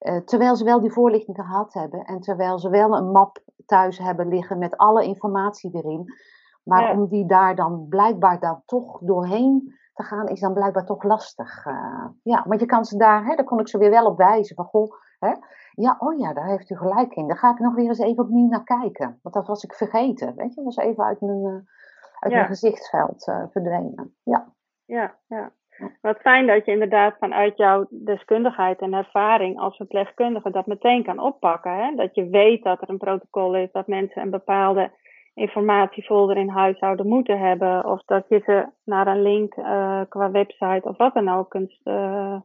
Uh, 0.00 0.16
terwijl 0.16 0.56
ze 0.56 0.64
wel 0.64 0.80
die 0.80 0.92
voorlichting 0.92 1.36
gehad 1.36 1.72
hebben. 1.72 2.04
En 2.04 2.20
terwijl 2.20 2.58
ze 2.58 2.68
wel 2.68 2.96
een 2.96 3.10
map 3.10 3.38
thuis 3.66 3.98
hebben 3.98 4.28
liggen 4.28 4.58
met 4.58 4.76
alle 4.76 5.04
informatie 5.04 5.70
erin. 5.74 6.14
Maar 6.62 6.82
ja. 6.82 6.92
om 6.92 7.08
die 7.08 7.26
daar 7.26 7.54
dan 7.54 7.86
blijkbaar 7.88 8.40
dan 8.40 8.62
toch 8.66 8.98
doorheen 8.98 9.74
te 9.94 10.02
gaan, 10.02 10.26
is 10.26 10.40
dan 10.40 10.52
blijkbaar 10.52 10.84
toch 10.84 11.02
lastig. 11.02 11.66
Uh, 11.66 12.06
ja, 12.22 12.44
maar 12.46 12.58
je 12.58 12.66
kan 12.66 12.84
ze 12.84 12.96
daar, 12.96 13.24
hè, 13.24 13.34
daar 13.34 13.44
kon 13.44 13.60
ik 13.60 13.68
ze 13.68 13.78
weer 13.78 13.90
wel 13.90 14.06
op 14.06 14.16
wijzen. 14.16 14.56
Van 14.56 14.64
goh, 14.64 14.92
hè, 15.18 15.32
ja, 15.80 15.96
oh 15.98 16.18
ja, 16.18 16.32
daar 16.32 16.46
heeft 16.46 16.70
u 16.70 16.76
gelijk 16.76 17.14
in. 17.14 17.28
Daar 17.28 17.38
ga 17.38 17.50
ik 17.50 17.58
nog 17.58 17.74
weer 17.74 17.88
eens 17.88 17.98
even 17.98 18.24
opnieuw 18.24 18.48
naar 18.48 18.64
kijken. 18.64 19.18
Want 19.22 19.34
dat 19.34 19.46
was 19.46 19.64
ik 19.64 19.74
vergeten. 19.74 20.34
Weet 20.36 20.54
je, 20.54 20.62
dat 20.62 20.74
was 20.74 20.76
even 20.76 21.04
uit 21.04 21.20
mijn, 21.20 21.44
uh, 21.44 21.52
uit 22.18 22.32
ja. 22.32 22.34
mijn 22.34 22.46
gezichtsveld 22.46 23.26
uh, 23.26 23.44
verdwenen. 23.50 24.14
Ja. 24.24 24.52
Ja, 24.86 25.14
ja. 25.26 25.52
Wat 26.00 26.18
fijn 26.18 26.46
dat 26.46 26.64
je 26.64 26.72
inderdaad 26.72 27.16
vanuit 27.18 27.56
jouw 27.56 27.86
deskundigheid 27.90 28.80
en 28.80 28.92
ervaring 28.92 29.58
als 29.58 29.76
verpleegkundige 29.76 30.50
dat 30.50 30.66
meteen 30.66 31.04
kan 31.04 31.18
oppakken. 31.18 31.76
Hè? 31.76 31.94
Dat 31.94 32.14
je 32.14 32.28
weet 32.28 32.62
dat 32.62 32.82
er 32.82 32.90
een 32.90 32.98
protocol 32.98 33.56
is, 33.56 33.72
dat 33.72 33.86
mensen 33.86 34.22
een 34.22 34.30
bepaalde 34.30 34.90
informatiefolder 35.34 36.36
in 36.36 36.48
huis 36.48 36.78
zouden 36.78 37.06
moeten 37.06 37.38
hebben. 37.38 37.84
Of 37.84 38.02
dat 38.04 38.28
je 38.28 38.40
ze 38.44 38.66
naar 38.84 39.06
een 39.06 39.22
link 39.22 39.56
uh, 39.56 40.00
qua 40.08 40.30
website 40.30 40.88
of 40.88 40.96
wat 40.96 41.14
dan 41.14 41.28
ook 41.28 41.50
kunt, 41.50 41.80
uh, 41.84 42.36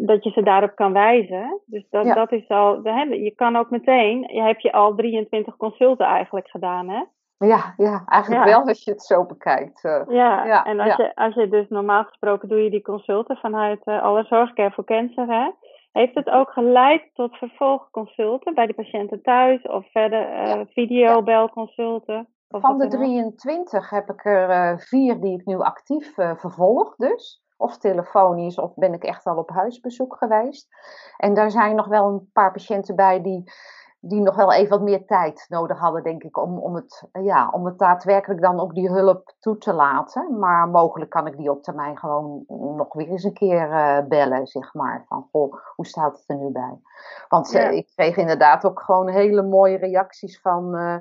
dat 0.00 0.24
je 0.24 0.30
ze 0.30 0.42
daarop 0.42 0.74
kan 0.74 0.92
wijzen. 0.92 1.60
Dus 1.66 1.86
dat, 1.90 2.04
ja. 2.04 2.14
dat 2.14 2.32
is 2.32 2.48
al, 2.48 2.88
je 3.10 3.32
kan 3.36 3.56
ook 3.56 3.70
meteen, 3.70 4.20
je 4.32 4.42
hebt 4.42 4.62
je 4.62 4.72
al 4.72 4.94
23 4.94 5.56
consulten 5.56 6.06
eigenlijk 6.06 6.48
gedaan, 6.48 6.88
hè? 6.88 7.02
Ja, 7.38 7.74
ja 7.76 8.02
eigenlijk 8.06 8.44
ja. 8.44 8.50
wel 8.50 8.66
als 8.66 8.84
je 8.84 8.90
het 8.90 9.02
zo 9.02 9.24
bekijkt. 9.24 9.84
Uh, 9.84 10.02
ja, 10.08 10.44
ja, 10.46 10.64
en 10.64 10.80
als, 10.80 10.96
Je, 10.96 11.14
als 11.14 11.34
je 11.34 11.48
dus 11.48 11.68
normaal 11.68 12.04
gesproken 12.04 12.48
doe 12.48 12.62
je 12.62 12.70
die 12.70 12.82
consulten 12.82 13.36
vanuit 13.36 13.80
uh, 13.84 14.02
alle 14.02 14.24
zorgcare 14.24 14.70
voor 14.70 14.84
cancer, 14.84 15.26
hè? 15.26 15.50
Heeft 15.92 16.14
het 16.14 16.30
ook 16.30 16.50
geleid 16.50 17.10
tot 17.12 17.36
vervolgconsulten 17.36 18.54
bij 18.54 18.66
de 18.66 18.74
patiënten 18.74 19.22
thuis 19.22 19.62
of 19.62 19.90
verder 19.90 20.26
videobelconsulten? 20.70 22.28
Van 22.48 22.78
de 22.78 22.88
23 22.88 23.90
heb 23.90 24.10
ik 24.10 24.24
er 24.24 24.78
vier 24.80 25.20
die 25.20 25.38
ik 25.38 25.46
nu 25.46 25.56
actief 25.56 26.14
vervolg 26.14 26.96
dus 26.96 27.43
of 27.56 27.78
telefonisch, 27.78 28.58
of 28.58 28.74
ben 28.74 28.92
ik 28.92 29.04
echt 29.04 29.26
al 29.26 29.36
op 29.36 29.50
huisbezoek 29.50 30.16
geweest. 30.16 30.68
En 31.16 31.34
daar 31.34 31.50
zijn 31.50 31.76
nog 31.76 31.86
wel 31.86 32.06
een 32.06 32.30
paar 32.32 32.52
patiënten 32.52 32.96
bij 32.96 33.22
die, 33.22 33.52
die 34.00 34.20
nog 34.20 34.36
wel 34.36 34.52
even 34.52 34.70
wat 34.70 34.82
meer 34.82 35.06
tijd 35.06 35.46
nodig 35.48 35.78
hadden, 35.78 36.02
denk 36.02 36.22
ik, 36.22 36.36
om, 36.36 36.58
om, 36.58 36.74
het, 36.74 37.08
ja, 37.12 37.48
om 37.52 37.64
het 37.64 37.78
daadwerkelijk 37.78 38.40
dan 38.40 38.60
ook 38.60 38.74
die 38.74 38.90
hulp 38.90 39.34
toe 39.40 39.58
te 39.58 39.72
laten. 39.72 40.38
Maar 40.38 40.68
mogelijk 40.68 41.10
kan 41.10 41.26
ik 41.26 41.36
die 41.36 41.50
op 41.50 41.62
termijn 41.62 41.98
gewoon 41.98 42.44
nog 42.76 42.92
weer 42.92 43.08
eens 43.08 43.24
een 43.24 43.32
keer 43.32 43.70
uh, 43.70 43.98
bellen, 44.08 44.46
zeg 44.46 44.74
maar. 44.74 45.04
Van, 45.08 45.28
goh, 45.30 45.54
hoe 45.74 45.86
staat 45.86 46.16
het 46.16 46.24
er 46.26 46.36
nu 46.36 46.50
bij? 46.50 46.80
Want 47.28 47.50
ja. 47.50 47.70
uh, 47.70 47.76
ik 47.76 47.90
kreeg 47.94 48.16
inderdaad 48.16 48.64
ook 48.64 48.80
gewoon 48.80 49.08
hele 49.08 49.42
mooie 49.42 49.76
reacties 49.76 50.40
van... 50.40 50.74
Uh, 50.74 50.96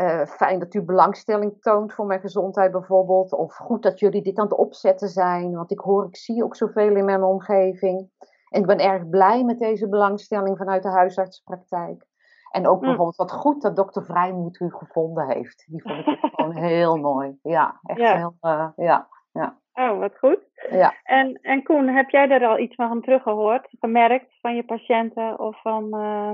uh, 0.00 0.26
fijn 0.26 0.58
dat 0.58 0.74
u 0.74 0.82
belangstelling 0.82 1.56
toont 1.60 1.92
voor 1.92 2.06
mijn 2.06 2.20
gezondheid 2.20 2.72
bijvoorbeeld. 2.72 3.32
Of 3.32 3.56
goed 3.56 3.82
dat 3.82 3.98
jullie 3.98 4.22
dit 4.22 4.38
aan 4.38 4.44
het 4.44 4.56
opzetten 4.56 5.08
zijn. 5.08 5.54
Want 5.54 5.70
ik 5.70 5.78
hoor, 5.78 6.06
ik 6.06 6.16
zie 6.16 6.44
ook 6.44 6.56
zoveel 6.56 6.96
in 6.96 7.04
mijn 7.04 7.22
omgeving. 7.22 8.10
En 8.48 8.60
ik 8.60 8.66
ben 8.66 8.78
erg 8.78 9.08
blij 9.08 9.44
met 9.44 9.58
deze 9.58 9.88
belangstelling 9.88 10.56
vanuit 10.56 10.82
de 10.82 10.88
huisartsenpraktijk. 10.88 12.06
En 12.50 12.68
ook 12.68 12.80
hm. 12.80 12.86
bijvoorbeeld 12.86 13.16
wat 13.16 13.32
goed 13.32 13.62
dat 13.62 13.76
dokter 13.76 14.04
Vrijmoed 14.04 14.60
u 14.60 14.70
gevonden 14.70 15.28
heeft. 15.28 15.64
Die 15.66 15.82
vond 15.82 16.06
ik 16.06 16.18
gewoon 16.20 16.56
heel 16.56 16.96
mooi. 17.10 17.38
Ja, 17.42 17.80
echt 17.82 17.98
ja. 17.98 18.16
heel, 18.16 18.34
uh, 18.40 18.68
ja, 18.76 19.08
ja. 19.32 19.58
Oh, 19.72 19.98
wat 19.98 20.18
goed. 20.18 20.38
Ja. 20.70 20.94
En, 21.02 21.38
en 21.42 21.62
Koen, 21.62 21.88
heb 21.88 22.10
jij 22.10 22.28
er 22.28 22.46
al 22.46 22.58
iets 22.58 22.74
van 22.74 23.00
teruggehoord, 23.00 23.68
gemerkt 23.70 24.38
van 24.40 24.54
je 24.54 24.64
patiënten 24.64 25.38
of 25.38 25.60
van... 25.60 25.84
Uh, 25.84 26.32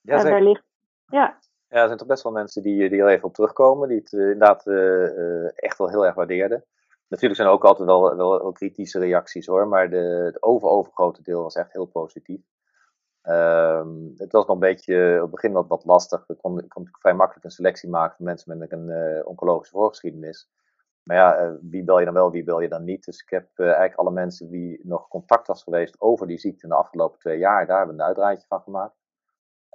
ja, 0.00 0.18
zeker. 0.18 0.42
Ligt... 0.42 0.64
Ja. 1.06 1.38
Ja, 1.68 1.80
er 1.80 1.86
zijn 1.86 1.98
toch 1.98 2.06
best 2.06 2.22
wel 2.22 2.32
mensen 2.32 2.62
die, 2.62 2.88
die 2.88 3.00
er 3.00 3.08
even 3.08 3.28
op 3.28 3.34
terugkomen, 3.34 3.88
die 3.88 3.98
het 3.98 4.12
uh, 4.12 4.20
inderdaad 4.20 4.66
uh, 4.66 5.62
echt 5.62 5.78
wel 5.78 5.88
heel 5.88 6.06
erg 6.06 6.14
waardeerden. 6.14 6.64
Natuurlijk 7.08 7.40
zijn 7.40 7.48
er 7.48 7.54
ook 7.54 7.64
altijd 7.64 7.88
wel, 7.88 8.16
wel, 8.16 8.52
kritische 8.52 8.98
reacties 8.98 9.46
hoor, 9.46 9.68
maar 9.68 9.90
de, 9.90 9.96
het 10.24 10.42
over-overgrote 10.42 11.22
deel 11.22 11.42
was 11.42 11.54
echt 11.54 11.72
heel 11.72 11.86
positief. 11.86 12.40
Um, 13.22 14.12
het 14.16 14.32
was 14.32 14.46
nog 14.46 14.54
een 14.54 14.58
beetje 14.58 15.14
op 15.14 15.20
het 15.20 15.30
begin 15.30 15.52
wat, 15.52 15.68
wat 15.68 15.84
lastig. 15.84 16.24
Ik 16.28 16.38
kon, 16.38 16.58
ik 16.58 16.68
kon 16.68 16.88
vrij 16.92 17.14
makkelijk 17.14 17.44
een 17.44 17.50
selectie 17.50 17.88
maken 17.88 18.16
van 18.16 18.24
mensen 18.24 18.58
met 18.58 18.72
een 18.72 18.88
uh, 18.88 19.26
oncologische 19.26 19.74
voorgeschiedenis. 19.74 20.50
Maar 21.02 21.16
ja, 21.16 21.58
wie 21.60 21.84
bel 21.84 21.98
je 21.98 22.04
dan 22.04 22.14
wel, 22.14 22.30
wie 22.30 22.44
bel 22.44 22.60
je 22.60 22.68
dan 22.68 22.84
niet? 22.84 23.04
Dus 23.04 23.22
ik 23.22 23.30
heb 23.30 23.48
eigenlijk 23.56 23.94
alle 23.94 24.10
mensen 24.10 24.50
die 24.50 24.80
nog 24.82 25.08
contact 25.08 25.46
was 25.46 25.62
geweest 25.62 26.00
over 26.00 26.26
die 26.26 26.38
ziekte 26.38 26.62
in 26.62 26.68
de 26.68 26.74
afgelopen 26.74 27.18
twee 27.18 27.38
jaar, 27.38 27.66
daar 27.66 27.76
hebben 27.76 27.96
we 27.96 28.02
een 28.02 28.08
uitdraaitje 28.08 28.46
van 28.46 28.60
gemaakt. 28.60 28.96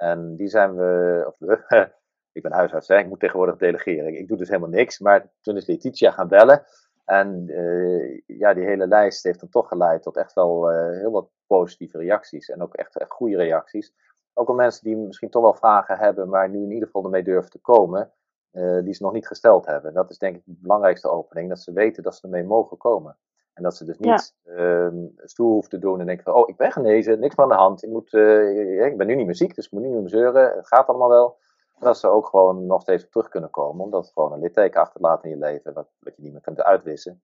En 0.01 0.35
die 0.35 0.47
zijn 0.47 0.75
we, 0.75 1.23
of 1.27 1.35
ik 2.37 2.41
ben 2.41 2.51
huisarts, 2.51 2.87
hè, 2.87 2.97
ik 2.97 3.07
moet 3.07 3.19
tegenwoordig 3.19 3.57
delegeren. 3.57 4.17
Ik 4.17 4.27
doe 4.27 4.37
dus 4.37 4.47
helemaal 4.47 4.69
niks. 4.69 4.99
Maar 4.99 5.31
toen 5.41 5.57
is 5.57 5.65
Letitia 5.65 6.11
gaan 6.11 6.27
bellen. 6.27 6.63
En 7.05 7.47
uh, 7.47 8.21
ja, 8.25 8.53
die 8.53 8.65
hele 8.65 8.87
lijst 8.87 9.23
heeft 9.23 9.39
dan 9.39 9.49
toch 9.49 9.67
geleid 9.67 10.03
tot 10.03 10.17
echt 10.17 10.33
wel 10.33 10.71
uh, 10.71 10.99
heel 10.99 11.11
wat 11.11 11.29
positieve 11.47 11.97
reacties. 11.97 12.49
En 12.49 12.61
ook 12.61 12.73
echt, 12.73 12.97
echt 12.97 13.11
goede 13.11 13.35
reacties. 13.35 13.93
Ook 14.33 14.47
al 14.47 14.55
mensen 14.55 14.83
die 14.83 14.97
misschien 14.97 15.29
toch 15.29 15.41
wel 15.41 15.53
vragen 15.53 15.97
hebben, 15.97 16.29
maar 16.29 16.49
nu 16.49 16.63
in 16.63 16.71
ieder 16.71 16.85
geval 16.85 17.03
ermee 17.03 17.23
durven 17.23 17.51
te 17.51 17.59
komen, 17.59 18.11
uh, 18.51 18.83
die 18.83 18.93
ze 18.93 19.03
nog 19.03 19.13
niet 19.13 19.27
gesteld 19.27 19.65
hebben. 19.65 19.93
Dat 19.93 20.09
is 20.09 20.17
denk 20.17 20.35
ik 20.35 20.41
de 20.45 20.55
belangrijkste 20.61 21.09
opening, 21.09 21.49
dat 21.49 21.59
ze 21.59 21.73
weten 21.73 22.03
dat 22.03 22.15
ze 22.15 22.23
ermee 22.23 22.43
mogen 22.43 22.77
komen. 22.77 23.17
En 23.53 23.63
dat 23.63 23.75
ze 23.75 23.85
dus 23.85 23.97
niet 23.97 24.35
ja. 24.43 24.89
uh, 24.89 25.05
stoer 25.15 25.51
hoeven 25.51 25.69
te 25.69 25.79
doen 25.79 25.99
en 25.99 26.05
denken 26.05 26.23
van, 26.23 26.33
oh, 26.33 26.49
ik 26.49 26.57
ben 26.57 26.71
genezen, 26.71 27.19
niks 27.19 27.35
meer 27.35 27.45
aan 27.45 27.51
de 27.51 27.57
hand. 27.57 27.83
Ik, 27.83 27.89
moet, 27.89 28.13
uh, 28.13 28.85
ik 28.85 28.97
ben 28.97 29.07
nu 29.07 29.15
niet 29.15 29.25
meer 29.25 29.35
ziek, 29.35 29.55
dus 29.55 29.65
ik 29.65 29.71
moet 29.71 29.81
niet 29.81 29.91
meer 29.91 30.09
zeuren. 30.09 30.55
Het 30.55 30.67
gaat 30.67 30.87
allemaal 30.87 31.09
wel. 31.09 31.37
En 31.79 31.85
dat 31.85 31.97
ze 31.97 32.07
ook 32.07 32.27
gewoon 32.27 32.65
nog 32.65 32.81
steeds 32.81 33.03
op 33.03 33.11
terug 33.11 33.29
kunnen 33.29 33.49
komen, 33.49 33.83
omdat 33.83 34.03
het 34.03 34.13
gewoon 34.13 34.33
een 34.33 34.39
litteken 34.39 34.81
achterlaat 34.81 35.23
in 35.23 35.29
je 35.29 35.37
leven, 35.37 35.73
wat, 35.73 35.87
wat 35.99 36.15
je 36.15 36.21
niet 36.21 36.31
meer 36.31 36.41
kunt 36.41 36.61
uitwissen. 36.61 37.21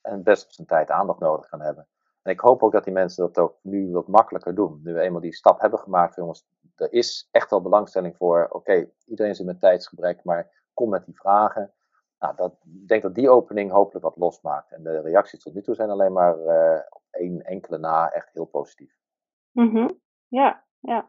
En 0.00 0.22
best 0.22 0.44
op 0.44 0.52
zijn 0.52 0.66
tijd 0.66 0.90
aandacht 0.90 1.20
nodig 1.20 1.48
kan 1.48 1.60
hebben. 1.60 1.88
En 2.22 2.32
ik 2.32 2.40
hoop 2.40 2.62
ook 2.62 2.72
dat 2.72 2.84
die 2.84 2.92
mensen 2.92 3.24
dat 3.24 3.38
ook 3.38 3.56
nu 3.62 3.92
wat 3.92 4.08
makkelijker 4.08 4.54
doen. 4.54 4.80
Nu 4.82 4.94
we 4.94 5.00
eenmaal 5.00 5.20
die 5.20 5.34
stap 5.34 5.60
hebben 5.60 5.78
gemaakt, 5.78 6.14
jongens, 6.14 6.46
er 6.76 6.92
is 6.92 7.28
echt 7.30 7.50
wel 7.50 7.62
belangstelling 7.62 8.16
voor. 8.16 8.46
Oké, 8.50 8.90
iedereen 9.06 9.34
zit 9.34 9.46
met 9.46 9.60
tijdsgebrek, 9.60 10.24
maar 10.24 10.62
kom 10.74 10.88
met 10.88 11.04
die 11.04 11.16
vragen. 11.16 11.72
Nou, 12.24 12.36
dat, 12.36 12.52
ik 12.52 12.88
denk 12.88 13.02
dat 13.02 13.14
die 13.14 13.30
opening 13.30 13.70
hopelijk 13.70 14.04
wat 14.04 14.16
losmaakt. 14.16 14.72
En 14.72 14.82
de 14.82 15.00
reacties 15.00 15.42
tot 15.42 15.54
nu 15.54 15.62
toe 15.62 15.74
zijn 15.74 15.90
alleen 15.90 16.12
maar 16.12 16.38
uh, 16.38 16.80
op 16.88 17.02
één 17.10 17.44
enkele 17.44 17.78
na 17.78 18.10
echt 18.10 18.30
heel 18.32 18.44
positief. 18.44 18.94
Mm 19.52 19.70
-hmm. 19.70 19.90
Ja, 20.28 20.64
ja. 20.80 21.08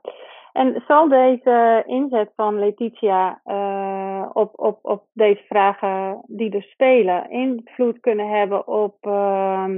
En 0.53 0.83
zal 0.87 1.09
deze 1.09 1.83
inzet 1.85 2.31
van 2.35 2.59
Letitia 2.59 3.41
uh, 3.45 4.29
op, 4.33 4.59
op, 4.59 4.79
op 4.81 5.07
deze 5.13 5.43
vragen 5.43 6.23
die 6.27 6.51
er 6.51 6.63
spelen 6.63 7.29
invloed 7.29 7.99
kunnen 7.99 8.29
hebben 8.29 8.67
op 8.67 9.05
uh, 9.05 9.69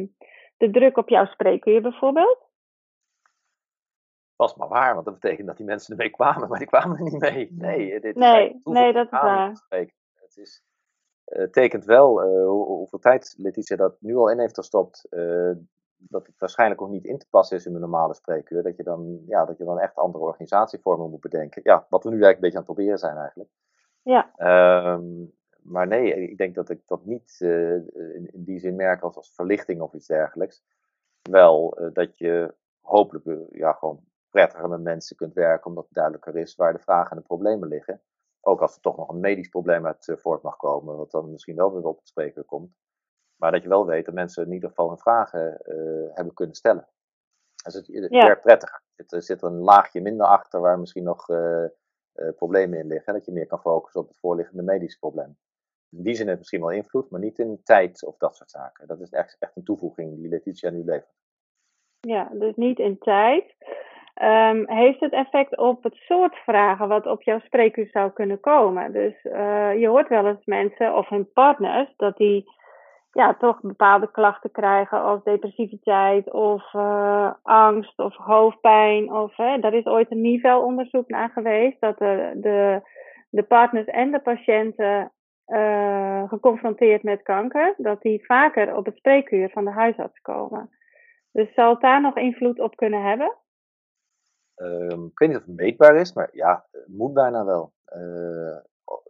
de 0.57 0.69
druk 0.71 0.97
op 0.97 1.09
jouw 1.09 1.25
spreekuur 1.25 1.81
bijvoorbeeld? 1.81 2.45
Was 4.35 4.55
maar 4.55 4.67
waar, 4.67 4.93
want 4.93 5.05
dat 5.05 5.19
betekent 5.19 5.47
dat 5.47 5.57
die 5.57 5.65
mensen 5.65 5.91
ermee 5.91 6.09
kwamen, 6.09 6.49
maar 6.49 6.59
die 6.59 6.67
kwamen 6.67 6.97
er 6.97 7.03
niet 7.03 7.19
mee. 7.19 7.47
Nee, 7.51 7.99
dit 7.99 8.15
nee, 8.15 8.61
nee 8.63 8.93
dat 8.93 9.05
is 9.05 9.19
waar. 9.19 9.65
Het 10.27 10.37
is, 10.37 10.66
uh, 11.29 11.43
tekent 11.43 11.85
wel 11.85 12.23
uh, 12.23 12.47
hoe, 12.47 12.65
hoeveel 12.65 12.99
tijd 12.99 13.35
Letitia 13.37 13.75
dat 13.75 13.95
nu 13.99 14.15
al 14.15 14.29
in 14.29 14.39
heeft 14.39 14.55
gestopt. 14.55 15.07
Uh, 15.09 15.51
dat 15.99 16.27
het 16.27 16.35
waarschijnlijk 16.37 16.81
ook 16.81 16.89
niet 16.89 17.05
in 17.05 17.17
te 17.17 17.27
passen 17.29 17.57
is 17.57 17.65
in 17.65 17.73
een 17.73 17.79
normale 17.79 18.13
spreekuur. 18.13 18.63
Dat 18.63 18.77
je 18.77 18.83
dan, 18.83 19.21
ja, 19.27 19.45
dat 19.45 19.57
je 19.57 19.63
dan 19.63 19.79
echt 19.79 19.95
andere 19.95 20.23
organisatievormen 20.23 21.09
moet 21.09 21.19
bedenken. 21.19 21.61
Ja, 21.63 21.85
wat 21.89 22.03
we 22.03 22.09
nu 22.09 22.23
eigenlijk 22.23 22.35
een 22.35 22.41
beetje 22.41 22.57
aan 22.57 22.63
het 22.63 22.73
proberen 22.73 22.99
zijn 22.99 23.17
eigenlijk. 23.17 23.49
Ja. 24.01 24.31
Um, 24.93 25.33
maar 25.61 25.87
nee, 25.87 26.29
ik 26.29 26.37
denk 26.37 26.55
dat 26.55 26.69
ik 26.69 26.81
dat 26.85 27.05
niet 27.05 27.35
in, 27.39 28.29
in, 28.31 28.43
die 28.43 28.59
zin 28.59 28.75
merk 28.75 29.01
als, 29.01 29.15
als 29.15 29.33
verlichting 29.35 29.81
of 29.81 29.93
iets 29.93 30.07
dergelijks. 30.07 30.63
Wel 31.21 31.77
dat 31.93 32.17
je 32.17 32.53
hopelijk 32.81 33.47
ja, 33.51 33.73
gewoon 33.73 33.99
prettiger 34.29 34.69
met 34.69 34.81
mensen 34.81 35.15
kunt 35.15 35.33
werken, 35.33 35.65
omdat 35.65 35.83
het 35.83 35.93
duidelijker 35.93 36.37
is 36.37 36.55
waar 36.55 36.73
de 36.73 36.79
vragen 36.79 37.11
en 37.11 37.17
de 37.17 37.23
problemen 37.23 37.67
liggen. 37.67 38.01
Ook 38.47 38.61
als 38.61 38.75
er 38.75 38.81
toch 38.81 38.97
nog 38.97 39.09
een 39.09 39.19
medisch 39.19 39.49
probleem 39.49 39.85
uit 39.85 40.15
voort 40.15 40.41
mag 40.41 40.57
komen, 40.57 40.97
wat 40.97 41.11
dan 41.11 41.31
misschien 41.31 41.55
wel 41.55 41.73
weer 41.73 41.85
op 41.85 41.97
het 41.97 42.07
spreken 42.07 42.45
komt. 42.45 42.75
Maar 43.35 43.51
dat 43.51 43.63
je 43.63 43.69
wel 43.69 43.85
weet 43.85 44.05
dat 44.05 44.13
mensen 44.13 44.45
in 44.45 44.51
ieder 44.51 44.69
geval 44.69 44.87
hun 44.87 44.97
vragen 44.97 45.61
uh, 45.65 46.15
hebben 46.15 46.33
kunnen 46.33 46.55
stellen. 46.55 46.87
Dus 47.63 47.73
het, 47.73 47.87
het 47.87 48.11
ja. 48.11 48.25
werkt 48.25 48.41
prettiger. 48.41 48.81
Er 49.07 49.21
zit 49.21 49.41
een 49.41 49.57
laagje 49.57 50.01
minder 50.01 50.27
achter 50.27 50.59
waar 50.59 50.79
misschien 50.79 51.03
nog 51.03 51.29
uh, 51.29 51.63
uh, 52.15 52.29
problemen 52.35 52.79
in 52.79 52.87
liggen. 52.87 53.13
Dat 53.13 53.25
je 53.25 53.31
meer 53.31 53.47
kan 53.47 53.61
focussen 53.61 54.01
op 54.01 54.07
het 54.07 54.19
voorliggende 54.19 54.63
medische 54.63 54.99
probleem. 54.99 55.37
In 55.89 56.03
die 56.03 56.15
zin 56.15 56.27
heeft 56.27 56.29
het 56.29 56.37
misschien 56.37 56.61
wel 56.61 56.71
invloed, 56.71 57.09
maar 57.09 57.19
niet 57.19 57.39
in 57.39 57.63
tijd 57.63 58.05
of 58.05 58.17
dat 58.17 58.35
soort 58.35 58.51
zaken. 58.51 58.87
Dat 58.87 58.99
is 58.99 59.09
echt, 59.09 59.35
echt 59.39 59.55
een 59.55 59.63
toevoeging 59.63 60.15
die 60.15 60.29
Letitia 60.29 60.69
nu 60.69 60.83
levert. 60.83 61.15
Ja, 61.99 62.29
dus 62.33 62.55
niet 62.55 62.79
in 62.79 62.97
tijd. 62.97 63.55
Um, 64.21 64.69
heeft 64.69 64.99
het 64.99 65.11
effect 65.11 65.57
op 65.57 65.83
het 65.83 65.95
soort 65.95 66.35
vragen 66.35 66.87
wat 66.87 67.05
op 67.05 67.21
jouw 67.21 67.39
spreekuur 67.39 67.87
zou 67.91 68.11
kunnen 68.11 68.39
komen? 68.39 68.91
Dus 68.91 69.21
je 69.79 69.87
hoort 69.87 70.07
wel 70.07 70.27
eens 70.27 70.45
mensen 70.45 70.95
of 70.95 71.09
hun 71.09 71.31
partners 71.33 71.93
dat 71.97 72.17
die 72.17 72.45
ja, 73.17 73.33
toch 73.33 73.61
bepaalde 73.61 74.11
klachten 74.11 74.51
krijgen 74.51 75.01
als 75.01 75.23
depressiviteit 75.23 76.31
of 76.31 76.73
uh, 76.73 77.31
angst 77.43 77.99
of 77.99 78.15
hoofdpijn. 78.15 79.13
Of, 79.13 79.35
hè, 79.35 79.59
daar 79.59 79.73
is 79.73 79.85
ooit 79.85 80.11
een 80.11 80.21
niveauonderzoek 80.21 81.09
naar 81.09 81.29
geweest 81.29 81.81
dat 81.81 81.97
de, 81.97 82.31
de, 82.35 82.81
de 83.29 83.43
partners 83.43 83.85
en 83.85 84.11
de 84.11 84.19
patiënten 84.19 85.11
uh, 85.47 86.29
geconfronteerd 86.29 87.03
met 87.03 87.23
kanker, 87.23 87.73
dat 87.77 88.01
die 88.01 88.25
vaker 88.25 88.75
op 88.75 88.85
het 88.85 88.97
spreekuur 88.97 89.49
van 89.49 89.65
de 89.65 89.71
huisarts 89.71 90.19
komen. 90.21 90.69
Dus 91.31 91.53
zal 91.53 91.69
het 91.69 91.81
daar 91.81 92.01
nog 92.01 92.15
invloed 92.15 92.59
op 92.59 92.75
kunnen 92.75 93.01
hebben? 93.03 93.35
Um, 94.61 95.05
ik 95.05 95.19
weet 95.19 95.29
niet 95.29 95.37
of 95.37 95.45
het 95.45 95.55
meetbaar 95.55 95.95
is, 95.95 96.13
maar 96.13 96.29
ja, 96.31 96.65
het 96.71 96.87
moet 96.87 97.13
bijna 97.13 97.45
wel. 97.45 97.73
Uh, 97.95 98.57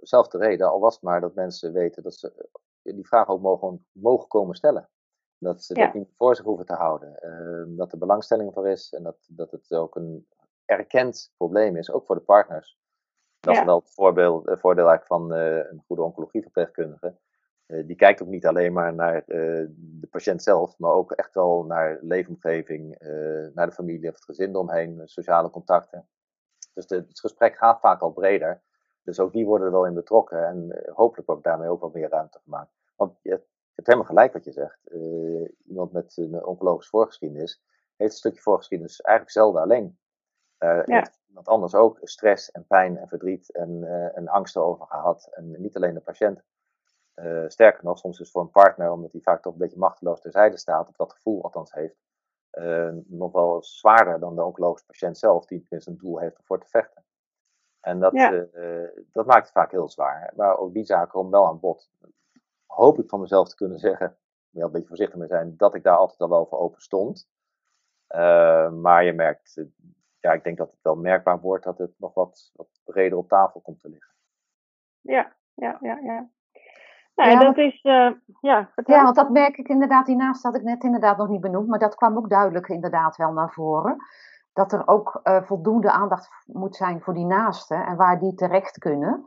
zelfde 0.02 0.38
reden, 0.38 0.70
al 0.70 0.80
was 0.80 0.94
het 0.94 1.04
maar 1.04 1.22
dat 1.22 1.36
mensen 1.36 1.74
weten 1.74 2.04
dat 2.04 2.16
ze 2.16 2.50
die 2.82 3.08
vraag 3.08 3.28
ook 3.28 3.42
mogen, 3.42 3.86
mogen 3.92 4.28
komen 4.28 4.56
stellen. 4.56 4.90
Dat 5.38 5.64
ze 5.64 5.76
ja. 5.76 5.86
dat 5.86 5.94
niet 5.94 6.14
voor 6.16 6.36
zich 6.36 6.46
hoeven 6.46 6.66
te 6.66 6.74
houden. 6.74 7.20
Uh, 7.22 7.78
dat 7.78 7.92
er 7.92 7.98
belangstelling 7.98 8.54
voor 8.54 8.68
is 8.68 8.94
en 8.94 9.04
dat, 9.04 9.18
dat 9.28 9.52
het 9.52 9.72
ook 9.72 9.96
een 9.96 10.28
erkend 10.66 11.34
probleem 11.38 11.76
is, 11.76 11.92
ook 11.92 12.06
voor 12.06 12.16
de 12.16 12.22
partners. 12.22 12.80
Dat 13.40 13.54
ja. 13.54 13.60
is 13.60 13.66
wel 13.66 13.80
het 13.80 13.94
voorbeeld, 13.94 14.44
voordeel 14.60 14.88
eigenlijk 14.88 15.08
van 15.08 15.38
uh, 15.38 15.56
een 15.56 15.84
goede 15.88 16.02
oncologieverpleegkundige. 16.02 17.18
Uh, 17.68 17.88
die 17.88 17.96
kijkt 17.96 18.22
ook 18.22 18.28
niet 18.28 18.46
alleen 18.46 18.74
maar 18.74 18.94
naar 18.94 19.24
de 19.26 20.08
patiënt 20.10 20.44
zelf, 20.44 20.78
maar 20.78 20.92
ook 20.92 21.12
echt 21.12 21.34
wel 21.34 21.64
naar 21.64 21.98
leefomgeving, 22.02 22.98
naar 23.54 23.68
de 23.68 23.72
familie 23.72 24.10
of 24.10 24.16
het 24.16 24.24
gezin 24.24 24.50
eromheen, 24.50 25.02
sociale 25.06 25.50
contacten. 25.50 26.08
Dus 26.74 26.88
de, 26.88 26.96
het 26.96 27.20
gesprek 27.20 27.58
gaat 27.58 27.80
vaak 27.80 28.02
al 28.02 28.12
breder. 28.12 28.62
Dus 29.04 29.20
ook 29.20 29.34
die 29.34 29.46
worden 29.46 29.68
er 29.68 29.74
wel 29.74 29.86
in 29.86 29.94
betrokken 29.94 30.48
en 30.48 30.84
hopelijk 30.94 31.28
wordt 31.28 31.44
daarmee 31.44 31.70
ook 31.70 31.82
wat 31.82 31.94
meer 31.94 32.10
ruimte 32.10 32.40
gemaakt. 32.44 32.72
Want 32.96 33.20
je 33.22 33.30
hebt 33.30 33.88
helemaal 33.88 34.08
gelijk 34.08 34.34
wat 34.34 34.44
je 34.44 34.52
zegt. 34.52 34.80
Uh, 34.92 35.50
iemand 35.66 35.92
met 35.92 36.18
een 36.18 36.46
oncologische 36.46 36.90
voorgeschiedenis 36.90 37.62
heeft 37.96 38.12
een 38.12 38.18
stukje 38.18 38.42
voorgeschiedenis 38.42 39.02
eigenlijk 39.02 39.38
zelden 39.38 39.62
alleen. 39.62 40.00
Uh, 40.60 40.84
ja. 40.86 40.96
heeft 40.96 41.20
iemand 41.28 41.48
anders 41.48 41.76
ook 41.76 42.00
stress 42.02 42.52
en 42.52 42.66
pijn 42.68 42.98
en 42.98 43.08
verdriet 43.08 43.52
en, 43.52 43.82
uh, 43.82 44.18
en 44.18 44.28
angsten 44.28 44.64
over 44.64 44.86
gehad. 44.86 45.30
En 45.32 45.62
niet 45.62 45.76
alleen 45.76 45.94
de 45.94 46.00
patiënt. 46.00 46.44
Sterker 47.48 47.84
nog, 47.84 47.98
soms 47.98 48.20
is 48.20 48.32
voor 48.32 48.42
een 48.42 48.52
partner, 48.52 48.92
omdat 48.92 49.12
hij 49.12 49.22
vaak 49.22 49.42
toch 49.42 49.54
een 49.54 49.60
beetje 49.60 49.80
machteloos 49.80 50.22
terzijde 50.22 50.58
staat, 50.58 50.90
of 50.90 50.96
dat 50.96 51.14
gevoel 51.14 51.44
althans 51.44 51.74
heeft, 51.74 52.06
nog 53.06 53.32
wel 53.32 53.64
zwaarder 53.64 54.20
dan 54.20 54.36
de 54.36 54.44
oncologische 54.44 54.86
patiënt 54.86 55.18
zelf, 55.18 55.46
die 55.46 55.60
tenminste 55.60 55.92
een 55.92 55.98
doel 55.98 56.20
heeft 56.20 56.38
om 56.38 56.46
voor 56.46 56.60
te 56.60 56.70
vechten. 56.70 57.06
En 57.80 58.00
dat, 58.00 58.14
ja. 58.14 58.48
dat 59.12 59.26
maakt 59.26 59.44
het 59.44 59.52
vaak 59.52 59.72
heel 59.72 59.90
zwaar. 59.90 60.34
Maar 60.36 60.58
ook 60.58 60.74
die 60.74 60.86
zaken 60.86 61.12
komen 61.12 61.32
wel 61.32 61.48
aan 61.48 61.60
bod 61.60 61.92
hoop 62.66 63.00
ik 63.00 63.10
van 63.10 63.20
mezelf 63.20 63.50
te 63.50 63.56
kunnen 63.56 63.80
zeggen, 63.80 64.18
wel 64.50 64.66
een 64.66 64.72
beetje 64.72 64.88
voorzichtig 64.88 65.18
mee 65.18 65.28
zijn, 65.28 65.58
dat 65.58 65.76
ik 65.76 65.84
daar 65.84 65.98
altijd 65.98 66.20
al 66.20 66.30
wel 66.30 66.46
voor 66.46 66.60
open 66.60 66.82
stond. 66.82 67.30
Maar 68.72 69.04
je 69.04 69.14
merkt, 69.14 69.64
ja, 70.20 70.32
ik 70.32 70.44
denk 70.44 70.58
dat 70.58 70.72
het 70.72 70.82
wel 70.82 70.96
merkbaar 70.96 71.40
wordt 71.40 71.64
dat 71.64 71.78
het 71.78 71.94
nog 71.98 72.14
wat, 72.14 72.52
wat 72.54 72.82
breder 72.84 73.18
op 73.18 73.28
tafel 73.28 73.62
komt 73.62 73.80
te 73.80 73.90
liggen. 73.90 74.14
Ja, 75.02 75.36
ja, 75.54 75.78
ja, 75.82 75.98
ja. 75.98 76.30
Nou, 77.18 77.32
ja, 77.32 77.40
dat 77.40 77.58
is, 77.58 77.84
uh, 77.84 78.12
ja. 78.42 78.70
Ja, 78.86 79.04
want 79.04 79.16
dat 79.16 79.30
merk 79.30 79.58
ik 79.58 79.68
inderdaad, 79.68 80.06
die 80.06 80.16
naast 80.16 80.44
had 80.44 80.56
ik 80.56 80.64
net 80.64 80.84
inderdaad 80.84 81.18
nog 81.18 81.28
niet 81.28 81.42
benoemd, 81.42 81.68
maar 81.68 81.80
dat 81.80 81.96
kwam 81.96 82.18
ook 82.18 82.30
duidelijk 82.30 82.68
inderdaad 82.68 83.16
wel 83.16 83.32
naar 83.32 83.52
voren. 83.52 83.96
Dat 84.54 84.72
er 84.72 84.88
ook 84.88 85.20
uh, 85.24 85.42
voldoende 85.42 85.92
aandacht 85.92 86.30
moet 86.46 86.76
zijn 86.76 87.02
voor 87.02 87.14
die 87.14 87.26
naasten 87.26 87.86
en 87.86 87.96
waar 87.96 88.20
die 88.20 88.34
terecht 88.34 88.78
kunnen. 88.78 89.26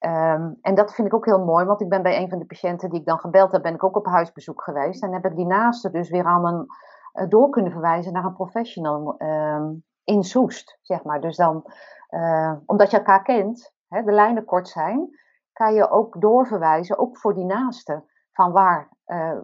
Um, 0.00 0.58
en 0.62 0.74
dat 0.74 0.94
vind 0.94 1.06
ik 1.06 1.14
ook 1.14 1.24
heel 1.24 1.44
mooi, 1.44 1.64
want 1.64 1.80
ik 1.80 1.88
ben 1.88 2.02
bij 2.02 2.22
een 2.22 2.28
van 2.28 2.38
de 2.38 2.44
patiënten 2.44 2.90
die 2.90 3.00
ik 3.00 3.06
dan 3.06 3.18
gebeld 3.18 3.52
heb, 3.52 3.62
ben 3.62 3.74
ik 3.74 3.84
ook 3.84 3.96
op 3.96 4.06
huisbezoek 4.06 4.62
geweest. 4.62 5.02
En 5.02 5.12
heb 5.12 5.24
ik 5.24 5.36
die 5.36 5.46
naaste 5.46 5.90
dus 5.90 6.10
weer 6.10 6.24
aan 6.24 6.46
een, 6.46 6.66
uh, 7.14 7.28
door 7.28 7.50
kunnen 7.50 7.72
verwijzen 7.72 8.12
naar 8.12 8.24
een 8.24 8.34
professional 8.34 9.14
um, 9.18 9.84
in 10.04 10.22
Soest, 10.22 10.78
zeg 10.82 11.04
maar. 11.04 11.20
Dus 11.20 11.36
dan, 11.36 11.64
omdat 12.66 12.90
je 12.90 12.96
elkaar 12.96 13.22
kent, 13.22 13.72
hè, 13.88 14.02
de 14.02 14.12
lijnen 14.12 14.44
kort 14.44 14.68
zijn, 14.68 15.18
kan 15.64 15.74
je 15.74 15.90
ook 15.90 16.20
doorverwijzen, 16.20 16.98
ook 16.98 17.18
voor 17.18 17.34
die 17.34 17.44
naaste, 17.44 18.04
van 18.32 18.52
waar, 18.52 18.88
uh, 19.06 19.40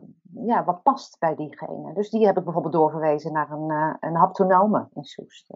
ja, 0.47 0.65
wat 0.65 0.83
past 0.83 1.19
bij 1.19 1.35
diegene. 1.35 1.95
Dus 1.95 2.11
die 2.11 2.27
heb 2.27 2.37
ik 2.37 2.45
bijvoorbeeld 2.45 2.75
doorverwezen 2.75 3.33
naar 3.33 3.51
een, 3.51 3.97
een 4.01 4.17
haptonome 4.17 4.89
in 4.95 5.05
Soest, 5.05 5.55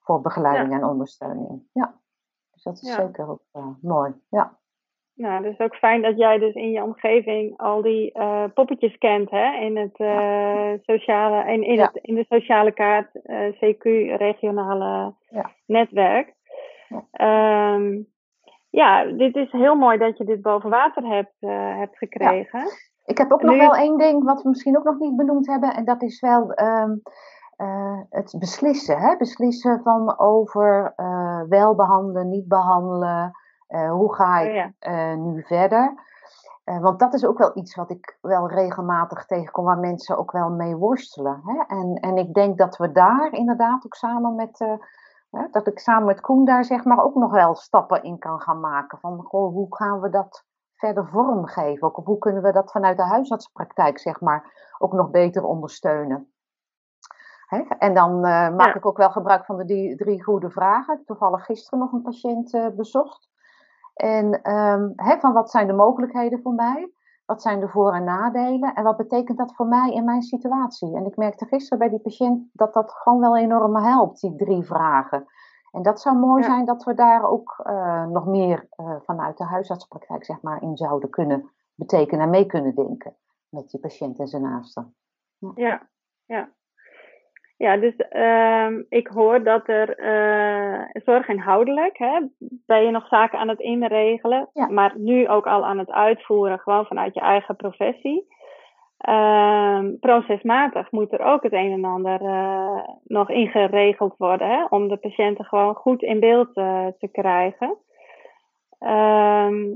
voor 0.00 0.20
begeleiding 0.20 0.70
ja. 0.70 0.76
en 0.78 0.84
ondersteuning. 0.84 1.62
Ja 1.72 2.02
dat 2.64 2.82
is 2.82 2.88
ja. 2.88 3.06
zeker 3.06 3.30
ook 3.30 3.42
mooi. 3.82 4.12
Ja. 4.30 4.58
Nou, 5.14 5.42
dus 5.42 5.58
ook 5.58 5.76
fijn 5.76 6.02
dat 6.02 6.18
jij 6.18 6.38
dus 6.38 6.54
in 6.54 6.70
je 6.70 6.82
omgeving 6.82 7.56
al 7.56 7.82
die 7.82 8.12
poppetjes 8.54 8.98
kent, 8.98 9.30
hè? 9.30 9.54
In 9.60 9.76
het 9.76 9.96
sociale, 10.84 11.52
in, 11.52 11.62
in, 11.62 11.74
ja. 11.74 11.84
het, 11.84 11.96
in 12.02 12.14
de 12.14 12.24
sociale 12.28 12.72
kaart, 12.72 13.10
CQ, 13.54 13.82
regionale 14.16 15.14
netwerk. 15.66 16.34
Um, 17.20 18.12
ja, 18.74 19.04
dit 19.04 19.34
is 19.36 19.52
heel 19.52 19.74
mooi 19.74 19.98
dat 19.98 20.18
je 20.18 20.24
dit 20.24 20.42
boven 20.42 20.70
water 20.70 21.06
hebt, 21.06 21.34
hebt 21.78 21.98
gekregen. 21.98 22.62
Ik 23.04 23.18
heb 23.18 23.32
ook 23.32 23.42
nog 23.42 23.56
wel 23.56 23.74
één 23.74 23.98
ding 23.98 24.24
wat 24.24 24.42
we 24.42 24.48
misschien 24.48 24.78
ook 24.78 24.84
nog 24.84 24.98
niet 24.98 25.16
benoemd 25.16 25.46
hebben. 25.46 25.74
En 25.74 25.84
dat 25.84 26.02
is 26.02 26.20
wel 26.20 26.52
ehm, 26.52 26.96
eh, 27.56 28.00
het 28.10 28.36
beslissen. 28.38 28.98
Hè? 28.98 29.16
Beslissen 29.16 29.80
van 29.82 30.18
over 30.18 30.92
uh, 30.96 31.42
wel 31.48 31.74
behandelen, 31.74 32.28
niet 32.28 32.48
behandelen. 32.48 33.32
Hoe 33.90 34.14
ga 34.14 34.38
ik 34.38 34.72
oh 34.80 35.14
nu 35.14 35.42
verder? 35.42 36.12
want 36.64 36.98
dat 36.98 37.14
is 37.14 37.26
ook 37.26 37.38
wel 37.38 37.50
iets 37.54 37.74
wat 37.74 37.90
ik 37.90 38.18
wel 38.20 38.48
regelmatig 38.48 39.26
tegenkom, 39.26 39.64
waar 39.64 39.78
mensen 39.78 40.18
ook 40.18 40.32
wel 40.32 40.50
mee 40.50 40.76
worstelen. 40.76 41.40
Hè? 41.44 41.76
En, 41.76 41.94
en 41.94 42.16
ik 42.16 42.34
denk 42.34 42.58
dat 42.58 42.76
we 42.76 42.92
daar 42.92 43.32
inderdaad 43.32 43.84
ook 43.84 43.94
samen 43.94 44.34
met, 44.34 44.78
dat 45.50 45.66
ik 45.66 45.78
samen 45.78 46.06
met 46.06 46.20
Koen 46.20 46.44
daar 46.44 46.64
zeg 46.64 46.84
maar 46.84 47.04
ook 47.04 47.14
nog 47.14 47.30
wel 47.30 47.54
stappen 47.54 48.02
in 48.02 48.18
kan 48.18 48.40
gaan 48.40 48.60
maken. 48.60 48.98
Van 48.98 49.22
goh, 49.22 49.52
hoe 49.52 49.76
gaan 49.76 50.00
we 50.00 50.08
dat 50.08 50.44
verder 50.74 51.08
vormgeven? 51.08 51.88
Ook, 51.88 52.00
hoe 52.04 52.18
kunnen 52.18 52.42
we 52.42 52.52
dat 52.52 52.70
vanuit 52.70 52.96
de 52.96 53.02
huisartsenpraktijk 53.02 53.98
zeg 53.98 54.20
maar 54.20 54.72
ook 54.78 54.92
nog 54.92 55.10
beter 55.10 55.44
ondersteunen? 55.44 56.28
En 57.78 57.94
dan 57.94 58.16
uh, 58.16 58.56
maak 58.56 58.74
ik 58.74 58.86
ook 58.86 58.96
wel 58.96 59.10
gebruik 59.10 59.44
van 59.44 59.56
de 59.56 59.64
die, 59.64 59.96
drie 59.96 60.24
goede 60.24 60.50
vragen. 60.50 61.02
Toevallig 61.04 61.44
gisteren 61.44 61.78
nog 61.78 61.92
een 61.92 62.02
patiënt 62.02 62.54
uh, 62.54 62.68
bezocht. 62.68 63.30
En 63.94 64.52
um, 64.52 64.94
van 64.96 65.32
wat 65.32 65.50
zijn 65.50 65.66
de 65.66 65.72
mogelijkheden 65.72 66.42
voor 66.42 66.54
mij? 66.54 66.92
Wat 67.26 67.42
zijn 67.42 67.60
de 67.60 67.68
voor- 67.68 67.92
en 67.94 68.04
nadelen? 68.04 68.74
En 68.74 68.84
wat 68.84 68.96
betekent 68.96 69.38
dat 69.38 69.54
voor 69.54 69.66
mij 69.66 69.92
in 69.92 70.04
mijn 70.04 70.22
situatie? 70.22 70.96
En 70.96 71.06
ik 71.06 71.16
merkte 71.16 71.46
gisteren 71.46 71.78
bij 71.78 71.88
die 71.88 71.98
patiënt 72.00 72.48
dat 72.52 72.74
dat 72.74 72.92
gewoon 72.92 73.20
wel 73.20 73.36
enorm 73.36 73.76
helpt, 73.76 74.20
die 74.20 74.36
drie 74.36 74.62
vragen. 74.62 75.26
En 75.72 75.82
dat 75.82 76.00
zou 76.00 76.16
mooi 76.16 76.42
zijn 76.42 76.64
dat 76.64 76.84
we 76.84 76.94
daar 76.94 77.24
ook 77.28 77.62
uh, 77.66 78.06
nog 78.06 78.26
meer 78.26 78.68
vanuit 79.04 79.38
de 79.38 79.44
huisartsenpraktijk 79.44 80.24
zeg 80.24 80.42
maar, 80.42 80.62
in 80.62 80.76
zouden 80.76 81.10
kunnen 81.10 81.50
betekenen 81.74 82.24
en 82.24 82.30
mee 82.30 82.46
kunnen 82.46 82.74
denken 82.74 83.16
met 83.48 83.70
die 83.70 83.80
patiënt 83.80 84.18
en 84.18 84.26
zijn 84.26 84.42
naasten. 84.42 84.94
Ja, 85.38 85.52
ja. 85.54 85.88
ja. 86.24 86.48
Ja, 87.56 87.76
dus 87.76 87.94
uh, 88.12 88.68
ik 88.88 89.06
hoor 89.06 89.42
dat 89.42 89.68
er 89.68 89.98
uh, 89.98 91.02
zorg 91.04 91.28
inhoudelijk, 91.28 91.98
hè, 91.98 92.20
ben 92.66 92.84
je 92.84 92.90
nog 92.90 93.08
zaken 93.08 93.38
aan 93.38 93.48
het 93.48 93.60
inregelen, 93.60 94.48
ja. 94.52 94.66
maar 94.66 94.92
nu 94.96 95.28
ook 95.28 95.46
al 95.46 95.64
aan 95.64 95.78
het 95.78 95.90
uitvoeren, 95.90 96.58
gewoon 96.58 96.86
vanuit 96.86 97.14
je 97.14 97.20
eigen 97.20 97.56
professie. 97.56 98.32
Uh, 99.08 99.80
procesmatig 100.00 100.90
moet 100.90 101.12
er 101.12 101.20
ook 101.20 101.42
het 101.42 101.52
een 101.52 101.72
en 101.72 101.84
ander 101.84 102.22
uh, 102.22 102.84
nog 103.04 103.30
ingeregeld 103.30 104.14
worden, 104.16 104.48
hè, 104.48 104.64
om 104.68 104.88
de 104.88 104.96
patiënten 104.96 105.44
gewoon 105.44 105.74
goed 105.74 106.02
in 106.02 106.20
beeld 106.20 106.56
uh, 106.56 106.86
te 106.98 107.08
krijgen. 107.12 107.76
Ehm, 108.78 109.74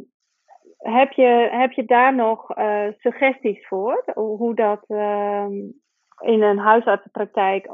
heb, 0.79 1.13
je, 1.13 1.49
heb 1.51 1.73
je 1.73 1.85
daar 1.85 2.15
nog 2.15 2.47
suggesties 2.99 3.67
voor, 3.67 4.05
hoe 4.15 4.55
dat 4.55 4.85
ehm, 4.87 5.53
in 6.21 6.43
een 6.43 6.59
huisartsenpraktijk 6.59 7.69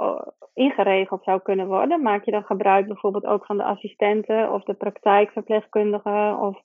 ingeregeld 0.52 1.24
zou 1.24 1.40
kunnen 1.40 1.66
worden? 1.66 2.02
Maak 2.02 2.24
je 2.24 2.30
dan 2.30 2.44
gebruik 2.44 2.87
bijvoorbeeld 2.87 3.24
ook 3.24 3.46
van 3.46 3.57
de 3.57 3.64
assistenten 3.64 4.52
of 4.52 4.62
de 4.62 4.74
praktijkverpleegkundigen? 4.74 6.38
Of, 6.38 6.62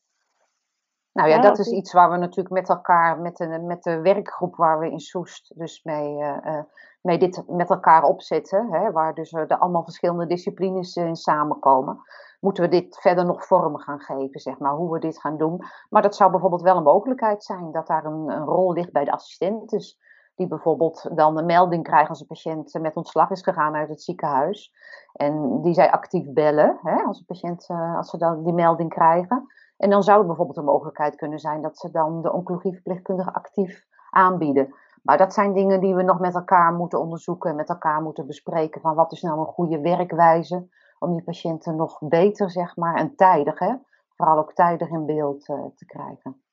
nou 1.11 1.29
ja, 1.29 1.41
dat 1.41 1.59
is 1.59 1.71
iets 1.71 1.93
waar 1.93 2.11
we 2.11 2.17
natuurlijk 2.17 2.55
met 2.55 2.69
elkaar, 2.69 3.19
met 3.19 3.37
de, 3.37 3.59
met 3.59 3.83
de 3.83 4.01
werkgroep 4.01 4.55
waar 4.55 4.79
we 4.79 4.91
in 4.91 4.99
Soest 4.99 5.57
dus 5.57 5.83
mee, 5.83 6.17
uh, 6.17 6.61
mee 7.01 7.17
dit 7.17 7.43
met 7.47 7.69
elkaar 7.69 8.03
opzetten, 8.03 8.67
hè, 8.71 8.91
waar 8.91 9.13
dus 9.13 9.33
er 9.33 9.57
allemaal 9.57 9.83
verschillende 9.83 10.25
disciplines 10.25 10.95
in 10.95 11.15
samenkomen, 11.15 12.01
moeten 12.39 12.63
we 12.63 12.69
dit 12.69 12.97
verder 13.01 13.25
nog 13.25 13.45
vorm 13.45 13.77
gaan 13.77 13.99
geven, 13.99 14.39
zeg 14.39 14.59
maar, 14.59 14.73
hoe 14.73 14.93
we 14.93 14.99
dit 14.99 15.19
gaan 15.19 15.37
doen. 15.37 15.61
Maar 15.89 16.01
dat 16.01 16.15
zou 16.15 16.31
bijvoorbeeld 16.31 16.61
wel 16.61 16.77
een 16.77 16.83
mogelijkheid 16.83 17.43
zijn, 17.43 17.71
dat 17.71 17.87
daar 17.87 18.05
een, 18.05 18.29
een 18.29 18.45
rol 18.45 18.73
ligt 18.73 18.91
bij 18.91 19.05
de 19.05 19.11
assistenten. 19.11 19.67
Dus 19.67 19.97
die 20.39 20.47
bijvoorbeeld 20.47 21.09
dan 21.15 21.37
een 21.37 21.45
melding 21.45 21.83
krijgen 21.83 22.09
als 22.09 22.19
een 22.19 22.27
patiënt 22.27 22.73
met 22.81 22.95
ontslag 22.95 23.29
is 23.29 23.41
gegaan 23.41 23.75
uit 23.75 23.89
het 23.89 24.01
ziekenhuis. 24.01 24.73
En 25.13 25.61
die 25.61 25.73
zij 25.73 25.91
actief 25.91 26.33
bellen 26.33 26.79
hè, 26.81 27.03
als, 27.03 27.19
een 27.19 27.25
patiënt, 27.25 27.69
eh, 27.69 27.97
als 27.97 28.09
ze 28.09 28.17
dan 28.17 28.43
die 28.43 28.53
melding 28.53 28.89
krijgen. 28.89 29.45
En 29.77 29.89
dan 29.89 30.03
zou 30.03 30.17
het 30.17 30.27
bijvoorbeeld 30.27 30.57
een 30.57 30.63
mogelijkheid 30.63 31.15
kunnen 31.15 31.39
zijn 31.39 31.61
dat 31.61 31.77
ze 31.77 31.91
dan 31.91 32.21
de 32.21 32.31
oncologieverpleegkundige 32.31 33.33
actief 33.33 33.85
aanbieden. 34.09 34.73
Maar 35.03 35.17
dat 35.17 35.33
zijn 35.33 35.53
dingen 35.53 35.79
die 35.79 35.95
we 35.95 36.03
nog 36.03 36.19
met 36.19 36.35
elkaar 36.35 36.73
moeten 36.73 36.99
onderzoeken 36.99 37.49
en 37.49 37.55
met 37.55 37.69
elkaar 37.69 38.01
moeten 38.01 38.27
bespreken. 38.27 38.81
Van 38.81 38.95
wat 38.95 39.11
is 39.11 39.21
nou 39.21 39.39
een 39.39 39.45
goede 39.45 39.81
werkwijze 39.81 40.67
om 40.99 41.13
die 41.13 41.23
patiënten 41.23 41.75
nog 41.75 41.99
beter, 41.99 42.51
zeg 42.51 42.75
maar, 42.75 42.95
en 42.95 43.15
tijdig, 43.15 43.59
hè, 43.59 43.75
vooral 44.15 44.37
ook 44.37 44.53
tijdig 44.53 44.89
in 44.89 45.05
beeld 45.05 45.49
uh, 45.49 45.65
te 45.75 45.85
krijgen. 45.85 46.43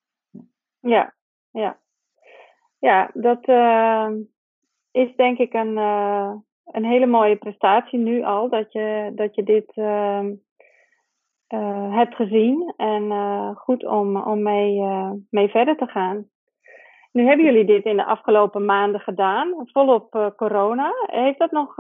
Ja, 0.80 1.14
ja. 1.50 1.78
Ja, 2.86 3.10
dat 3.14 3.48
uh, 3.48 4.08
is 4.90 5.16
denk 5.16 5.38
ik 5.38 5.54
een, 5.54 5.76
uh, 5.76 6.32
een 6.64 6.84
hele 6.84 7.06
mooie 7.06 7.36
prestatie 7.36 7.98
nu 7.98 8.22
al, 8.22 8.48
dat 8.48 8.72
je, 8.72 9.12
dat 9.14 9.34
je 9.34 9.42
dit 9.42 9.76
uh, 9.76 10.20
hebt 11.94 12.14
gezien 12.14 12.74
en 12.76 13.10
goed 13.56 13.86
om, 13.86 14.16
om 14.16 14.42
mee, 14.42 14.82
mee 15.30 15.48
verder 15.48 15.76
te 15.76 15.86
gaan. 15.86 16.28
Nu 17.12 17.26
hebben 17.26 17.44
jullie 17.44 17.64
dit 17.64 17.84
in 17.84 17.96
de 17.96 18.04
afgelopen 18.04 18.64
maanden 18.64 19.00
gedaan, 19.00 19.54
volop 19.64 20.32
corona. 20.36 20.92
Heeft 21.06 21.38
dat 21.38 21.50
nog 21.50 21.74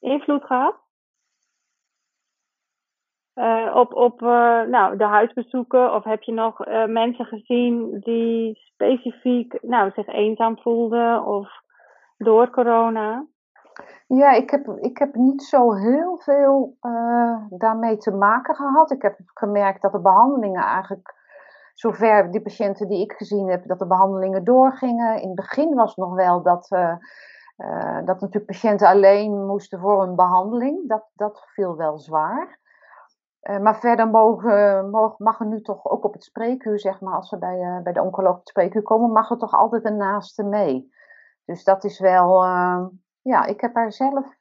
invloed 0.00 0.44
gehad? 0.44 0.85
Uh, 3.36 3.74
op 3.74 3.94
op 3.94 4.22
uh, 4.22 4.62
nou, 4.62 4.96
de 4.96 5.04
huisbezoeken? 5.04 5.94
Of 5.94 6.04
heb 6.04 6.22
je 6.22 6.32
nog 6.32 6.66
uh, 6.66 6.86
mensen 6.86 7.24
gezien 7.24 8.00
die 8.00 8.54
specifiek 8.54 9.62
nou, 9.62 9.90
zich 9.90 10.06
eenzaam 10.06 10.58
voelden 10.58 11.24
of 11.24 11.48
door 12.18 12.50
corona? 12.50 13.26
Ja, 14.06 14.30
ik 14.30 14.50
heb, 14.50 14.68
ik 14.80 14.98
heb 14.98 15.14
niet 15.14 15.42
zo 15.42 15.74
heel 15.74 16.18
veel 16.18 16.76
daarmee 17.48 17.96
te 17.96 18.10
maken 18.10 18.54
gehad. 18.54 18.90
Ik 18.90 19.02
heb 19.02 19.16
gemerkt 19.24 19.82
dat 19.82 19.92
de 19.92 20.00
behandelingen 20.00 20.62
eigenlijk, 20.62 21.14
zover 21.74 22.30
die 22.30 22.42
patiënten 22.42 22.88
die 22.88 23.02
ik 23.02 23.12
gezien 23.12 23.48
heb, 23.48 23.66
dat 23.66 23.78
de 23.78 23.86
behandelingen 23.86 24.44
doorgingen. 24.44 25.20
In 25.20 25.26
het 25.26 25.36
begin 25.36 25.74
was 25.74 25.96
nog 25.96 26.14
wel 26.14 26.42
dat, 26.42 26.68
dat 28.04 28.20
natuurlijk 28.20 28.46
patiënten 28.46 28.88
alleen 28.88 29.46
moesten 29.46 29.80
voor 29.80 30.02
een 30.02 30.14
behandeling. 30.14 30.88
Dat, 30.88 31.04
dat 31.14 31.44
viel 31.54 31.76
wel 31.76 31.98
zwaar. 31.98 32.58
Uh, 33.50 33.58
maar 33.58 33.78
verder 33.78 34.08
mogen, 34.08 34.90
mogen, 34.90 35.24
mag 35.24 35.40
er 35.40 35.46
nu 35.46 35.60
toch 35.60 35.84
ook 35.84 36.04
op 36.04 36.12
het 36.12 36.24
spreekuur, 36.24 36.80
zeg 36.80 37.00
maar, 37.00 37.14
als 37.14 37.30
we 37.30 37.38
bij, 37.38 37.58
uh, 37.58 37.82
bij 37.82 37.92
de 37.92 38.02
oncoloog 38.02 38.32
op 38.32 38.38
het 38.38 38.48
spreekuur 38.48 38.82
komen, 38.82 39.12
mag 39.12 39.30
er 39.30 39.38
toch 39.38 39.54
altijd 39.54 39.84
een 39.84 39.96
naaste 39.96 40.42
mee. 40.42 40.90
Dus 41.44 41.64
dat 41.64 41.84
is 41.84 41.98
wel, 41.98 42.44
uh, 42.44 42.86
ja, 43.22 43.44
ik 43.44 43.60
heb 43.60 43.74
daar 43.74 43.92
zelf 43.92 44.38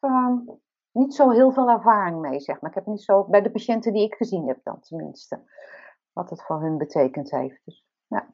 niet 0.91 1.13
zo 1.13 1.29
heel 1.29 1.51
veel 1.51 1.69
ervaring 1.69 2.19
mee, 2.19 2.39
zeg 2.39 2.61
maar. 2.61 2.69
Ik 2.69 2.75
heb 2.75 2.85
niet 2.85 3.01
zo, 3.01 3.23
bij 3.23 3.41
de 3.41 3.51
patiënten 3.51 3.93
die 3.93 4.05
ik 4.05 4.15
gezien 4.15 4.47
heb 4.47 4.59
dan 4.63 4.79
tenminste, 4.79 5.39
wat 6.13 6.29
het 6.29 6.43
voor 6.43 6.61
hun 6.61 6.77
betekend 6.77 7.31
heeft. 7.31 7.61
Dus, 7.65 7.85
ja. 8.07 8.27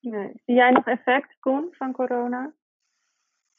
Zie 0.00 0.40
jij 0.44 0.70
nog 0.70 0.86
effect, 0.86 1.38
Koen, 1.38 1.68
van 1.70 1.92
corona? 1.92 2.52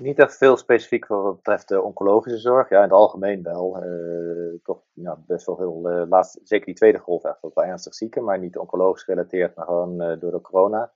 Niet 0.02 0.20
echt 0.20 0.38
veel 0.38 0.58
specifiek 0.58 1.08
wat 1.08 1.36
betreft 1.36 1.68
de 1.68 1.82
oncologische 1.82 2.40
zorg. 2.40 2.70
Ja, 2.70 2.78
in 2.78 2.84
het 2.84 2.92
algemeen 2.92 3.44
wel. 3.44 3.84
Uh, 3.84 4.60
toch 4.64 4.82
ja, 4.94 5.18
best 5.28 5.46
wel 5.46 5.58
heel, 5.58 6.06
laatst, 6.10 6.40
zeker 6.44 6.66
die 6.66 6.76
tweede 6.76 6.98
golf 6.98 7.24
echt 7.24 7.42
wel 7.42 7.66
ernstig 7.66 7.94
zieken, 7.94 8.24
maar 8.24 8.40
niet 8.40 8.58
oncologisch 8.58 9.04
gerelateerd, 9.04 9.56
maar 9.56 9.66
gewoon 9.66 10.02
uh, 10.02 10.20
door 10.20 10.32
de 10.32 10.42
corona. 10.42 10.92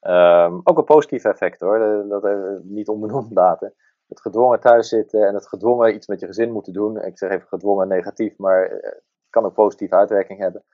Um, 0.00 0.60
ook 0.64 0.78
een 0.78 0.84
positief 0.84 1.24
effect 1.24 1.60
hoor, 1.60 1.78
dat 2.08 2.22
dat 2.22 2.62
niet 2.64 2.88
onbenoemd 2.88 3.32
laten. 3.34 3.74
Het 4.08 4.20
gedwongen 4.20 4.60
thuiszitten 4.60 5.26
en 5.26 5.34
het 5.34 5.48
gedwongen 5.48 5.94
iets 5.94 6.06
met 6.06 6.20
je 6.20 6.26
gezin 6.26 6.52
moeten 6.52 6.72
doen. 6.72 7.02
Ik 7.02 7.18
zeg 7.18 7.30
even 7.30 7.48
gedwongen 7.48 7.88
negatief, 7.88 8.38
maar 8.38 8.68
het 8.70 9.02
kan 9.30 9.44
ook 9.44 9.54
positieve 9.54 9.94
uitwerking 9.94 10.38
hebben. 10.38 10.64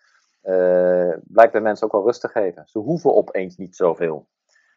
blijkt 1.23 1.53
bij 1.53 1.61
mensen 1.61 1.87
ook 1.87 1.93
wel 1.93 2.05
rust 2.05 2.21
te 2.21 2.29
geven. 2.29 2.63
Ze 2.67 2.79
hoeven 2.79 3.15
opeens 3.15 3.57
niet 3.57 3.77
zoveel. 3.77 4.27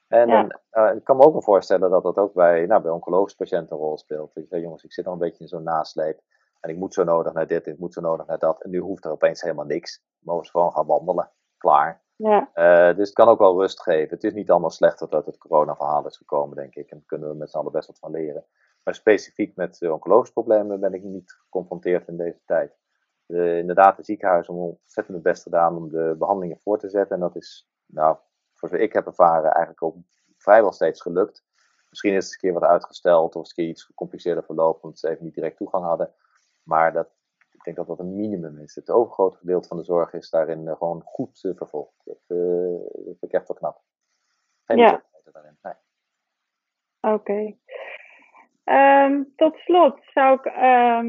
En 0.07 0.27
ja. 0.27 0.59
uh, 0.71 0.95
ik 0.95 1.03
kan 1.03 1.17
me 1.17 1.23
ook 1.23 1.31
wel 1.31 1.41
voorstellen 1.41 1.89
dat 1.89 2.03
dat 2.03 2.17
ook 2.17 2.33
bij, 2.33 2.65
nou, 2.65 2.81
bij 2.81 2.91
oncologische 2.91 3.37
patiënten 3.37 3.75
een 3.75 3.81
rol 3.81 3.97
speelt. 3.97 4.33
Dat 4.33 4.43
je 4.43 4.49
zegt, 4.49 4.63
jongens, 4.63 4.83
ik 4.83 4.93
zit 4.93 5.05
nog 5.05 5.13
een 5.13 5.19
beetje 5.19 5.43
in 5.43 5.47
zo'n 5.47 5.63
nasleep. 5.63 6.21
En 6.59 6.69
ik 6.69 6.77
moet 6.77 6.93
zo 6.93 7.03
nodig 7.03 7.33
naar 7.33 7.47
dit, 7.47 7.67
ik 7.67 7.79
moet 7.79 7.93
zo 7.93 8.01
nodig 8.01 8.25
naar 8.25 8.39
dat. 8.39 8.63
En 8.63 8.69
nu 8.69 8.79
hoeft 8.79 9.05
er 9.05 9.11
opeens 9.11 9.41
helemaal 9.41 9.65
niks. 9.65 10.03
Mogen 10.19 10.45
ze 10.45 10.51
gewoon 10.51 10.71
gaan 10.71 10.85
wandelen. 10.85 11.31
Klaar. 11.57 12.01
Ja. 12.15 12.49
Uh, 12.55 12.95
dus 12.95 13.05
het 13.05 13.15
kan 13.15 13.27
ook 13.27 13.39
wel 13.39 13.59
rust 13.59 13.81
geven. 13.81 14.09
Het 14.09 14.23
is 14.23 14.33
niet 14.33 14.51
allemaal 14.51 14.69
slecht 14.69 14.99
dat 14.99 15.13
uit 15.13 15.25
het 15.25 15.37
corona-verhaal 15.37 16.05
is 16.05 16.17
gekomen, 16.17 16.55
denk 16.55 16.75
ik. 16.75 16.89
En 16.89 16.97
daar 16.97 17.05
kunnen 17.05 17.29
we 17.29 17.35
met 17.35 17.49
z'n 17.49 17.57
allen 17.57 17.71
best 17.71 17.87
wat 17.87 17.99
van 17.99 18.11
leren. 18.11 18.45
Maar 18.83 18.95
specifiek 18.95 19.55
met 19.55 19.89
oncologische 19.89 20.33
problemen 20.33 20.79
ben 20.79 20.93
ik 20.93 21.03
niet 21.03 21.31
geconfronteerd 21.31 22.07
in 22.07 22.17
deze 22.17 22.41
tijd. 22.45 22.77
De, 23.25 23.57
inderdaad, 23.57 23.97
de 23.97 24.03
ziekenhuizen 24.03 24.53
hebben 24.53 24.71
ontzettend 24.71 25.15
het 25.15 25.25
best 25.25 25.43
gedaan 25.43 25.75
om 25.75 25.89
de 25.89 26.15
behandelingen 26.17 26.59
voor 26.59 26.79
te 26.79 26.89
zetten. 26.89 27.15
En 27.15 27.21
dat 27.21 27.35
is, 27.35 27.69
nou, 27.85 28.17
voor 28.57 28.69
zover 28.69 28.83
ik 28.83 28.93
heb 28.93 29.05
ervaren, 29.05 29.51
eigenlijk 29.51 29.83
ook 29.83 29.95
vrijwel 30.37 30.71
steeds 30.71 31.01
gelukt. 31.01 31.45
Misschien 31.89 32.13
is 32.13 32.25
het 32.25 32.33
een 32.33 32.39
keer 32.39 32.59
wat 32.59 32.69
uitgesteld 32.69 33.35
of 33.35 33.43
is 33.43 33.49
een 33.49 33.55
keer 33.55 33.67
iets 33.67 33.83
gecompliceerder 33.83 34.43
verlopen 34.43 34.83
omdat 34.83 34.99
ze 34.99 35.09
even 35.09 35.23
niet 35.23 35.33
direct 35.33 35.57
toegang 35.57 35.83
hadden. 35.83 36.13
Maar 36.63 36.93
dat, 36.93 37.07
ik 37.51 37.63
denk 37.63 37.77
dat 37.77 37.87
dat 37.87 37.99
een 37.99 38.15
minimum 38.15 38.59
is. 38.59 38.75
Het 38.75 38.89
overgrote 38.89 39.37
gedeelte 39.37 39.67
van 39.67 39.77
de 39.77 39.83
zorg 39.83 40.13
is 40.13 40.29
daarin 40.29 40.65
uh, 40.65 40.75
gewoon 40.75 41.01
goed 41.05 41.43
uh, 41.43 41.55
vervolgd. 41.55 42.01
Dat 42.03 42.23
uh, 42.27 42.79
vind 43.03 43.17
ik 43.23 43.31
echt 43.31 43.47
wel 43.47 43.57
knap. 43.57 43.81
Geen 44.63 44.77
Ja. 44.77 44.91
bijzonderheden 44.91 45.33
daarin. 45.33 45.57
Nee. 45.61 47.13
Oké. 47.13 47.55
Ehm, 48.63 49.23
tot 49.35 49.55
slot 49.55 49.99
zou 50.13 50.33
ik 50.39 50.45
ehm, 50.45 51.07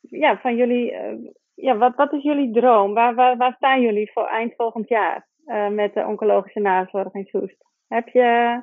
ja, 0.00 0.38
van 0.38 0.56
jullie, 0.56 0.92
eh, 0.92 1.32
ja, 1.54 1.76
wat, 1.76 1.94
wat 1.94 2.12
is 2.12 2.22
jullie 2.22 2.52
droom? 2.52 2.94
Waar, 2.94 3.14
waar, 3.14 3.36
waar 3.36 3.54
staan 3.54 3.80
jullie 3.80 4.12
voor 4.12 4.26
eind 4.26 4.54
volgend 4.54 4.88
jaar 4.88 5.28
eh, 5.46 5.68
met 5.68 5.94
de 5.94 6.06
oncologische 6.06 6.60
nazorg 6.60 7.14
in 7.14 7.24
Soest? 7.24 7.64
Heb 7.88 8.08
je 8.08 8.60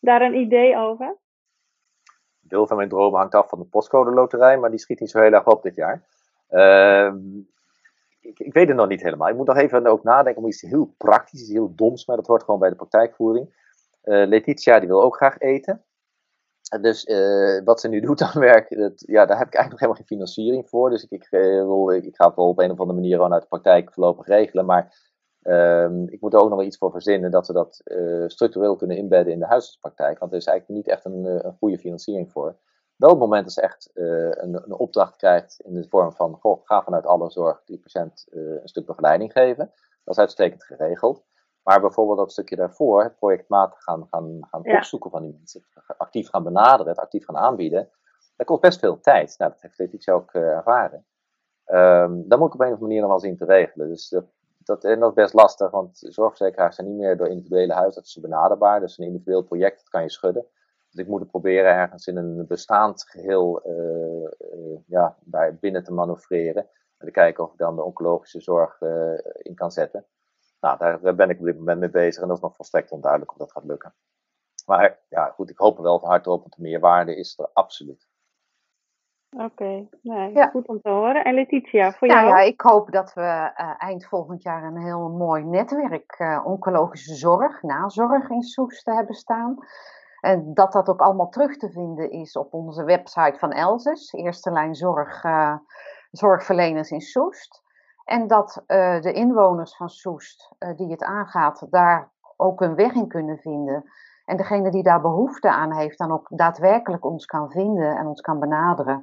daar 0.00 0.22
een 0.22 0.34
idee 0.34 0.76
over? 0.76 1.18
deel 2.50 2.66
van 2.66 2.76
mijn 2.76 2.88
dromen 2.88 3.18
hangt 3.18 3.34
af 3.34 3.48
van 3.48 3.58
de 3.58 3.64
postcode 3.64 4.10
loterij, 4.10 4.58
maar 4.58 4.70
die 4.70 4.78
schiet 4.78 5.00
niet 5.00 5.10
zo 5.10 5.20
heel 5.20 5.32
erg 5.32 5.46
op 5.46 5.62
dit 5.62 5.74
jaar. 5.74 6.06
Ehm, 6.48 7.18
ik, 8.20 8.38
ik, 8.38 8.52
weet 8.52 8.68
het 8.68 8.76
nog 8.76 8.88
niet 8.88 9.02
helemaal. 9.02 9.28
Ik 9.28 9.36
moet 9.36 9.46
nog 9.46 9.56
even 9.56 9.86
ook 9.86 10.02
nadenken 10.02 10.42
om 10.42 10.48
iets 10.48 10.60
heel 10.60 10.94
praktisch, 10.96 11.40
iets 11.40 11.50
heel 11.50 11.74
doms, 11.74 12.06
maar 12.06 12.16
dat 12.16 12.26
hoort 12.26 12.42
gewoon 12.42 12.60
bij 12.60 12.68
de 12.68 12.76
praktijkvoering. 12.76 13.58
Uh, 14.04 14.26
Letitia 14.26 14.78
die 14.78 14.88
wil 14.88 15.02
ook 15.02 15.16
graag 15.16 15.38
eten. 15.38 15.84
Dus 16.80 17.06
uh, 17.06 17.64
wat 17.64 17.80
ze 17.80 17.88
nu 17.88 18.00
doet 18.00 18.22
aan 18.22 18.40
werk, 18.40 18.76
dat, 18.76 19.02
ja, 19.06 19.26
daar 19.26 19.38
heb 19.38 19.46
ik 19.46 19.54
eigenlijk 19.54 19.70
nog 19.70 19.80
helemaal 19.80 19.94
geen 19.94 20.16
financiering 20.16 20.68
voor. 20.68 20.90
Dus 20.90 21.02
ik, 21.02 21.10
ik, 21.10 21.26
uh, 21.30 21.40
wil, 21.40 21.90
ik, 21.90 22.16
ga 22.16 22.26
het 22.26 22.36
wel 22.36 22.48
op 22.48 22.58
een 22.58 22.70
of 22.70 22.78
andere 22.78 22.98
manier 22.98 23.16
gewoon 23.16 23.32
uit 23.32 23.42
de 23.42 23.48
praktijk 23.48 23.92
voorlopig 23.92 24.26
regelen. 24.26 24.64
Maar 24.64 25.09
Um, 25.42 26.08
ik 26.08 26.20
moet 26.20 26.32
er 26.32 26.40
ook 26.40 26.48
nog 26.48 26.58
wel 26.58 26.66
iets 26.66 26.78
voor 26.78 26.90
verzinnen 26.90 27.30
dat 27.30 27.46
we 27.46 27.52
dat 27.52 27.80
uh, 27.84 28.28
structureel 28.28 28.76
kunnen 28.76 28.96
inbedden 28.96 29.32
in 29.32 29.38
de 29.38 29.46
huisartspraktijk. 29.46 30.18
Want 30.18 30.32
er 30.32 30.38
is 30.38 30.46
eigenlijk 30.46 30.78
niet 30.78 30.94
echt 30.94 31.04
een, 31.04 31.24
een 31.46 31.56
goede 31.58 31.78
financiering 31.78 32.32
voor. 32.32 32.56
Wel 32.96 33.10
op 33.10 33.20
het 33.20 33.24
moment 33.24 33.44
dat 33.44 33.52
ze 33.52 33.60
echt 33.60 33.90
uh, 33.94 34.30
een, 34.30 34.54
een, 34.54 34.74
opdracht 34.74 35.16
krijgt 35.16 35.60
in 35.60 35.74
de 35.74 35.88
vorm 35.88 36.12
van: 36.12 36.38
goh, 36.40 36.60
ga 36.64 36.82
vanuit 36.82 37.06
alle 37.06 37.30
zorg 37.30 37.62
die 37.64 37.78
patiënt 37.78 38.26
uh, 38.30 38.60
een 38.62 38.68
stuk 38.68 38.86
begeleiding 38.86 39.32
geven. 39.32 39.72
Dat 40.04 40.14
is 40.14 40.18
uitstekend 40.18 40.64
geregeld. 40.64 41.24
Maar 41.62 41.80
bijvoorbeeld 41.80 42.18
dat 42.18 42.32
stukje 42.32 42.56
daarvoor, 42.56 43.02
het 43.02 43.16
projectmatig 43.16 43.82
gaan, 43.82 44.06
gaan, 44.10 44.38
gaan 44.50 44.60
ja. 44.62 44.76
opzoeken 44.76 45.10
van 45.10 45.22
die 45.22 45.32
mensen, 45.32 45.64
actief 45.98 46.28
gaan 46.28 46.42
benaderen, 46.42 46.92
het 46.92 47.00
actief 47.00 47.24
gaan 47.24 47.36
aanbieden, 47.36 47.90
dat 48.36 48.46
kost 48.46 48.60
best 48.60 48.78
veel 48.78 49.00
tijd. 49.00 49.34
Nou, 49.38 49.50
dat 49.50 49.60
heeft 49.60 49.78
Letitia 49.78 50.14
ook 50.14 50.32
ervaren. 50.32 51.04
Um, 51.66 52.28
daar 52.28 52.38
moet 52.38 52.48
ik 52.48 52.54
op 52.54 52.60
een 52.60 52.66
of 52.66 52.72
andere 52.72 52.80
manier 52.80 53.00
nog 53.00 53.10
wel 53.10 53.20
zien 53.20 53.36
te 53.36 53.44
regelen. 53.44 53.88
Dus 53.88 54.08
dat, 54.08 54.24
dat, 54.70 54.84
en 54.84 55.00
dat 55.00 55.08
is 55.08 55.14
best 55.14 55.34
lastig, 55.34 55.70
want 55.70 55.98
zorgverzekeraars 56.08 56.76
zijn 56.76 56.86
niet 56.86 56.96
meer 56.96 57.16
door 57.16 57.28
individuele 57.28 57.72
huisartsen 57.72 58.22
benaderbaar. 58.22 58.80
Dus 58.80 58.98
een 58.98 59.06
individueel 59.06 59.42
project, 59.42 59.78
dat 59.78 59.88
kan 59.88 60.02
je 60.02 60.10
schudden. 60.10 60.46
Dus 60.90 61.00
ik 61.00 61.08
moet 61.08 61.20
het 61.20 61.30
proberen 61.30 61.74
ergens 61.74 62.06
in 62.06 62.16
een 62.16 62.46
bestaand 62.46 63.04
geheel 63.08 63.62
uh, 63.66 64.30
uh, 64.54 64.78
ja, 64.86 65.16
daar 65.20 65.54
binnen 65.54 65.84
te 65.84 65.92
manoeuvreren. 65.92 66.68
En 66.98 67.06
te 67.06 67.12
kijken 67.12 67.44
of 67.44 67.52
ik 67.52 67.58
dan 67.58 67.76
de 67.76 67.82
oncologische 67.82 68.40
zorg 68.40 68.80
uh, 68.80 69.18
in 69.38 69.54
kan 69.54 69.70
zetten. 69.70 70.06
Nou, 70.60 70.78
daar, 70.78 71.00
daar, 71.00 71.14
ben 71.14 71.30
ik 71.30 71.38
op 71.38 71.44
dit 71.44 71.58
moment 71.58 71.80
mee 71.80 71.90
bezig 71.90 72.22
en 72.22 72.28
dat 72.28 72.36
is 72.36 72.42
nog 72.42 72.56
volstrekt 72.56 72.90
onduidelijk 72.90 73.32
of 73.32 73.38
dat 73.38 73.52
gaat 73.52 73.64
lukken. 73.64 73.94
Maar 74.66 74.98
ja, 75.08 75.30
goed, 75.30 75.50
ik 75.50 75.58
hoop 75.58 75.76
er 75.76 75.82
wel 75.82 76.00
van 76.00 76.08
harte 76.08 76.30
op, 76.30 76.40
want 76.40 76.54
de 76.56 76.62
meerwaarde 76.62 77.16
is 77.16 77.38
er 77.38 77.50
absoluut. 77.52 78.08
Oké, 79.30 79.44
okay. 79.44 79.88
nee, 80.02 80.32
ja. 80.32 80.46
goed 80.46 80.68
om 80.68 80.80
te 80.80 80.90
horen. 80.90 81.24
En 81.24 81.34
Letitia, 81.34 81.92
voor 81.92 82.08
ja, 82.08 82.14
jou? 82.14 82.28
Ja, 82.28 82.38
ik 82.38 82.60
hoop 82.60 82.92
dat 82.92 83.14
we 83.14 83.20
uh, 83.20 83.74
eind 83.78 84.06
volgend 84.06 84.42
jaar 84.42 84.64
een 84.64 84.82
heel 84.82 85.08
mooi 85.08 85.44
netwerk 85.44 86.18
uh, 86.18 86.40
oncologische 86.44 87.14
zorg, 87.14 87.62
nazorg 87.62 88.30
in 88.30 88.42
Soest 88.42 88.86
hebben 88.86 89.14
staan. 89.14 89.56
En 90.20 90.54
dat 90.54 90.72
dat 90.72 90.88
ook 90.88 91.00
allemaal 91.00 91.28
terug 91.28 91.56
te 91.56 91.70
vinden 91.70 92.10
is 92.10 92.36
op 92.36 92.52
onze 92.52 92.84
website 92.84 93.38
van 93.38 93.52
Elzes, 93.52 94.12
Eerste 94.12 94.50
Lijn 94.50 94.74
Zorg, 94.74 95.24
uh, 95.24 95.54
Zorgverleners 96.10 96.90
in 96.90 97.00
Soest. 97.00 97.62
En 98.04 98.26
dat 98.26 98.62
de 98.66 99.12
inwoners 99.12 99.76
van 99.76 99.88
Soest, 99.88 100.54
die 100.76 100.90
het 100.90 101.02
aangaat, 101.02 101.66
daar 101.70 102.10
ook 102.36 102.60
een 102.60 102.74
weg 102.74 102.92
in 102.92 103.08
kunnen 103.08 103.38
vinden. 103.38 103.84
En 104.30 104.36
degene 104.36 104.70
die 104.70 104.82
daar 104.82 105.00
behoefte 105.00 105.50
aan 105.50 105.72
heeft, 105.72 105.98
dan 105.98 106.12
ook 106.12 106.26
daadwerkelijk 106.28 107.04
ons 107.04 107.24
kan 107.26 107.50
vinden 107.50 107.96
en 107.96 108.06
ons 108.06 108.20
kan 108.20 108.38
benaderen. 108.38 109.02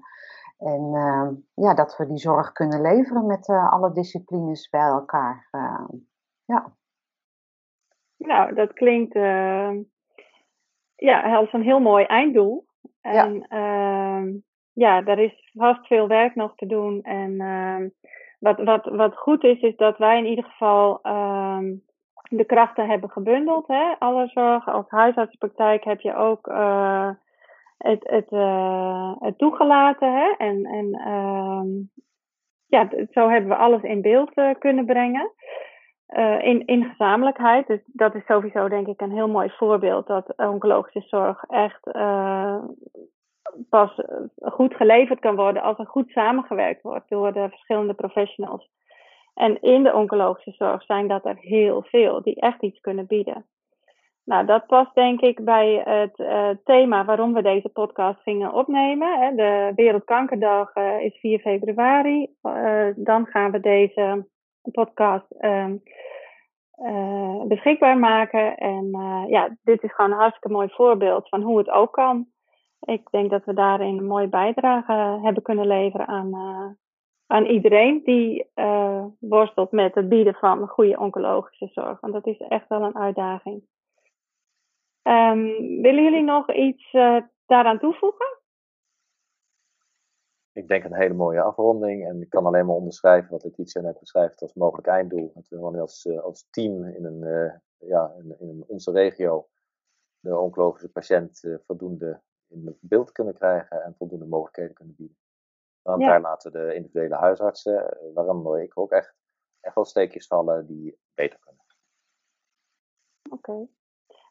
En 0.57 0.81
uh, 0.93 1.29
ja, 1.65 1.73
dat 1.73 1.97
we 1.97 2.07
die 2.07 2.17
zorg 2.17 2.51
kunnen 2.51 2.81
leveren 2.81 3.25
met 3.25 3.47
uh, 3.47 3.71
alle 3.71 3.91
disciplines 3.91 4.69
bij 4.69 4.87
elkaar. 4.87 5.47
Uh, 5.51 5.85
ja. 6.45 6.73
Nou, 8.17 8.53
dat 8.53 8.73
klinkt 8.73 9.13
ja, 10.95 11.35
als 11.35 11.53
een 11.53 11.61
heel 11.61 11.79
mooi 11.79 12.05
einddoel. 12.05 12.65
En 13.01 13.33
ja. 13.33 13.45
Ehm, 13.47 14.35
ja, 14.73 15.05
er 15.05 15.19
is 15.19 15.51
vast 15.53 15.87
veel 15.87 16.07
werk 16.07 16.35
nog 16.35 16.55
te 16.55 16.65
doen. 16.65 17.01
En 17.01 17.39
ehm, 17.39 17.89
wat, 18.39 18.63
wat, 18.63 18.85
wat 18.85 19.17
goed 19.17 19.43
is, 19.43 19.61
is 19.61 19.75
dat 19.75 19.97
wij 19.97 20.17
in 20.17 20.25
ieder 20.25 20.43
geval 20.43 20.99
ehm, 21.01 21.73
de 22.29 22.45
krachten 22.45 22.87
hebben 22.87 23.09
gebundeld. 23.09 23.67
Hè? 23.67 23.93
Alle 23.99 24.27
zorg, 24.27 24.67
als 24.67 24.85
huisartsenpraktijk 24.89 25.83
heb 25.83 25.99
je 25.99 26.15
ook 26.15 26.47
uh, 26.47 27.09
het, 27.77 28.09
het, 28.09 28.31
uh, 28.31 29.13
het 29.19 29.37
toegelaten. 29.37 30.13
Hè? 30.13 30.33
En, 30.37 30.65
en 30.65 30.87
uh, 31.07 31.61
ja, 32.67 32.89
zo 33.11 33.29
hebben 33.29 33.49
we 33.49 33.55
alles 33.55 33.81
in 33.81 34.01
beeld 34.01 34.31
uh, 34.35 34.49
kunnen 34.59 34.85
brengen. 34.85 35.31
in, 36.41 36.65
in 36.65 36.83
gezamenlijkheid. 36.83 37.67
Dus 37.67 37.79
dat 37.85 38.15
is 38.15 38.25
sowieso 38.25 38.67
denk 38.67 38.87
ik 38.87 39.01
een 39.01 39.11
heel 39.11 39.29
mooi 39.29 39.49
voorbeeld 39.49 40.07
dat 40.07 40.33
oncologische 40.37 41.01
zorg 41.01 41.43
echt 41.43 41.89
pas 43.69 44.01
goed 44.39 44.75
geleverd 44.75 45.19
kan 45.19 45.35
worden 45.35 45.61
als 45.61 45.77
er 45.77 45.85
goed 45.85 46.09
samengewerkt 46.09 46.81
wordt 46.81 47.09
door 47.09 47.33
de 47.33 47.49
verschillende 47.49 47.93
professionals. 47.93 48.69
En 49.37 49.61
in 49.61 49.83
de 49.83 49.93
oncologische 49.93 50.51
zorg 50.51 50.83
zijn 50.83 51.07
dat 51.07 51.25
er 51.25 51.37
heel 51.39 51.83
veel 51.83 52.21
die 52.21 52.35
echt 52.35 52.61
iets 52.61 52.79
kunnen 52.79 53.05
bieden. 53.05 53.45
Nou, 54.23 54.45
dat 54.45 54.65
past 54.65 54.95
denk 54.95 55.21
ik 55.21 55.43
bij 55.43 55.81
het 55.85 56.19
uh, 56.19 56.49
thema 56.63 57.05
waarom 57.05 57.33
we 57.33 57.41
deze 57.41 57.69
podcast 57.69 58.21
gingen 58.21 58.53
opnemen. 58.53 59.19
Hè. 59.19 59.35
De 59.35 59.71
Wereldkankerdag 59.75 60.75
uh, 60.75 61.01
is 61.01 61.19
4 61.19 61.39
februari. 61.39 62.29
Uh, 62.43 62.87
dan 62.95 63.25
gaan 63.25 63.51
we 63.51 63.59
deze 63.59 64.27
podcast 64.71 65.27
beschikbaar 67.47 67.97
maken. 67.97 68.57
En 68.57 68.89
ja, 69.27 69.57
dit 69.63 69.83
is 69.83 69.93
gewoon 69.93 70.11
een 70.11 70.17
hartstikke 70.17 70.55
mooi 70.55 70.69
voorbeeld 70.69 71.29
van 71.29 71.41
hoe 71.41 71.57
het 71.57 71.69
ook 71.69 71.93
kan. 71.93 72.25
Ik 72.79 73.09
denk 73.11 73.29
dat 73.29 73.45
we 73.45 73.53
daarin 73.53 73.97
een 73.97 74.07
mooie 74.07 74.29
bijdrage 74.29 75.19
hebben 75.23 75.43
kunnen 75.43 75.67
leveren 75.67 76.07
aan, 76.07 76.29
aan 77.27 77.45
iedereen 77.45 78.01
die 78.03 78.49
uh, 78.55 79.05
worstelt 79.19 79.71
met 79.71 79.95
het 79.95 80.09
bieden 80.09 80.33
van 80.33 80.67
goede 80.67 80.99
oncologische 80.99 81.67
zorg. 81.67 81.99
Want 81.99 82.13
dat 82.13 82.27
is 82.27 82.37
echt 82.37 82.67
wel 82.67 82.81
een 82.81 82.95
uitdaging. 82.95 83.63
Um, 85.03 85.81
willen 85.81 86.03
jullie 86.03 86.23
nog 86.23 86.53
iets 86.53 86.93
uh, 86.93 87.21
daaraan 87.45 87.79
toevoegen? 87.79 88.25
Ik 90.51 90.67
denk 90.67 90.83
een 90.83 90.95
hele 90.95 91.13
mooie 91.13 91.41
afronding. 91.41 92.07
En 92.07 92.21
ik 92.21 92.29
kan 92.29 92.45
alleen 92.45 92.65
maar 92.65 92.75
onderschrijven 92.75 93.31
wat 93.31 93.43
Letitia 93.43 93.81
net 93.81 93.99
beschrijft 93.99 94.41
als 94.41 94.53
mogelijk 94.53 94.87
einddoel. 94.87 95.31
Dat 95.33 95.47
we 95.47 95.79
als, 95.79 96.07
als 96.21 96.47
team 96.49 96.85
in, 96.85 97.05
een, 97.05 97.51
ja, 97.77 98.13
in, 98.17 98.35
in, 98.39 98.63
onze 98.67 98.91
regio 98.91 99.47
de 100.19 100.37
oncologische 100.37 100.91
patiënt 100.91 101.59
voldoende 101.65 102.21
in 102.47 102.77
beeld 102.81 103.11
kunnen 103.11 103.33
krijgen 103.33 103.83
en 103.83 103.95
voldoende 103.97 104.25
mogelijkheden 104.25 104.73
kunnen 104.73 104.95
bieden. 104.95 105.17
Want 105.87 106.01
ja. 106.01 106.07
daar 106.07 106.21
laten 106.21 106.51
de 106.51 106.73
individuele 106.73 107.15
huisartsen, 107.15 107.97
waaronder 108.13 108.61
ik 108.61 108.77
ook 108.77 108.91
echt, 108.91 109.13
echt 109.61 109.75
wel 109.75 109.85
steekjes 109.85 110.27
vallen 110.27 110.65
die 110.65 110.99
beter 111.15 111.39
kunnen. 111.39 111.63
Oké. 113.29 113.51
Okay. 113.51 113.67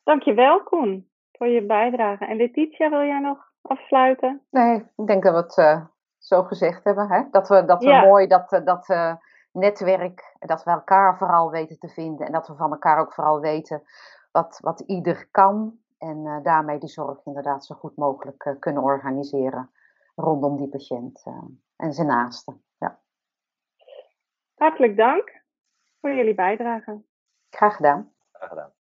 Dankjewel 0.04 0.62
Koen 0.62 1.10
voor 1.32 1.46
je 1.46 1.66
bijdrage. 1.66 2.26
En 2.26 2.36
Letitia, 2.36 2.90
wil 2.90 3.02
jij 3.02 3.20
nog 3.20 3.52
afsluiten? 3.62 4.46
Nee, 4.50 4.86
ik 4.96 5.06
denk 5.06 5.22
dat 5.22 5.32
we 5.32 5.38
het 5.38 5.56
uh, 5.56 5.86
zo 6.18 6.42
gezegd 6.42 6.84
hebben. 6.84 7.08
Hè? 7.08 7.22
Dat 7.30 7.48
we, 7.48 7.64
dat 7.64 7.82
we 7.82 7.88
ja. 7.88 8.04
mooi 8.04 8.26
dat, 8.26 8.60
dat 8.64 8.88
uh, 8.88 9.14
netwerk, 9.52 10.36
dat 10.38 10.64
we 10.64 10.70
elkaar 10.70 11.18
vooral 11.18 11.50
weten 11.50 11.78
te 11.78 11.88
vinden. 11.88 12.26
En 12.26 12.32
dat 12.32 12.48
we 12.48 12.54
van 12.54 12.70
elkaar 12.70 12.98
ook 12.98 13.12
vooral 13.12 13.40
weten 13.40 13.82
wat, 14.32 14.58
wat 14.60 14.80
ieder 14.80 15.28
kan. 15.30 15.78
En 15.98 16.24
uh, 16.24 16.42
daarmee 16.42 16.78
die 16.78 16.88
zorg 16.88 17.18
inderdaad 17.24 17.64
zo 17.64 17.74
goed 17.74 17.96
mogelijk 17.96 18.56
kunnen 18.58 18.82
organiseren 18.82 19.70
rondom 20.16 20.57
die 20.57 20.68
patiënt 20.68 21.24
uh, 21.26 21.44
en 21.76 21.92
zijn 21.92 22.07
naasten. 22.07 22.64
Ja. 22.79 23.00
Hartelijk 24.55 24.96
dank 24.96 25.44
voor 26.00 26.14
jullie 26.14 26.35
bijdrage. 26.35 27.02
Graag 27.50 27.76
gedaan. 27.76 28.12
Graag 28.33 28.48
gedaan. 28.48 28.72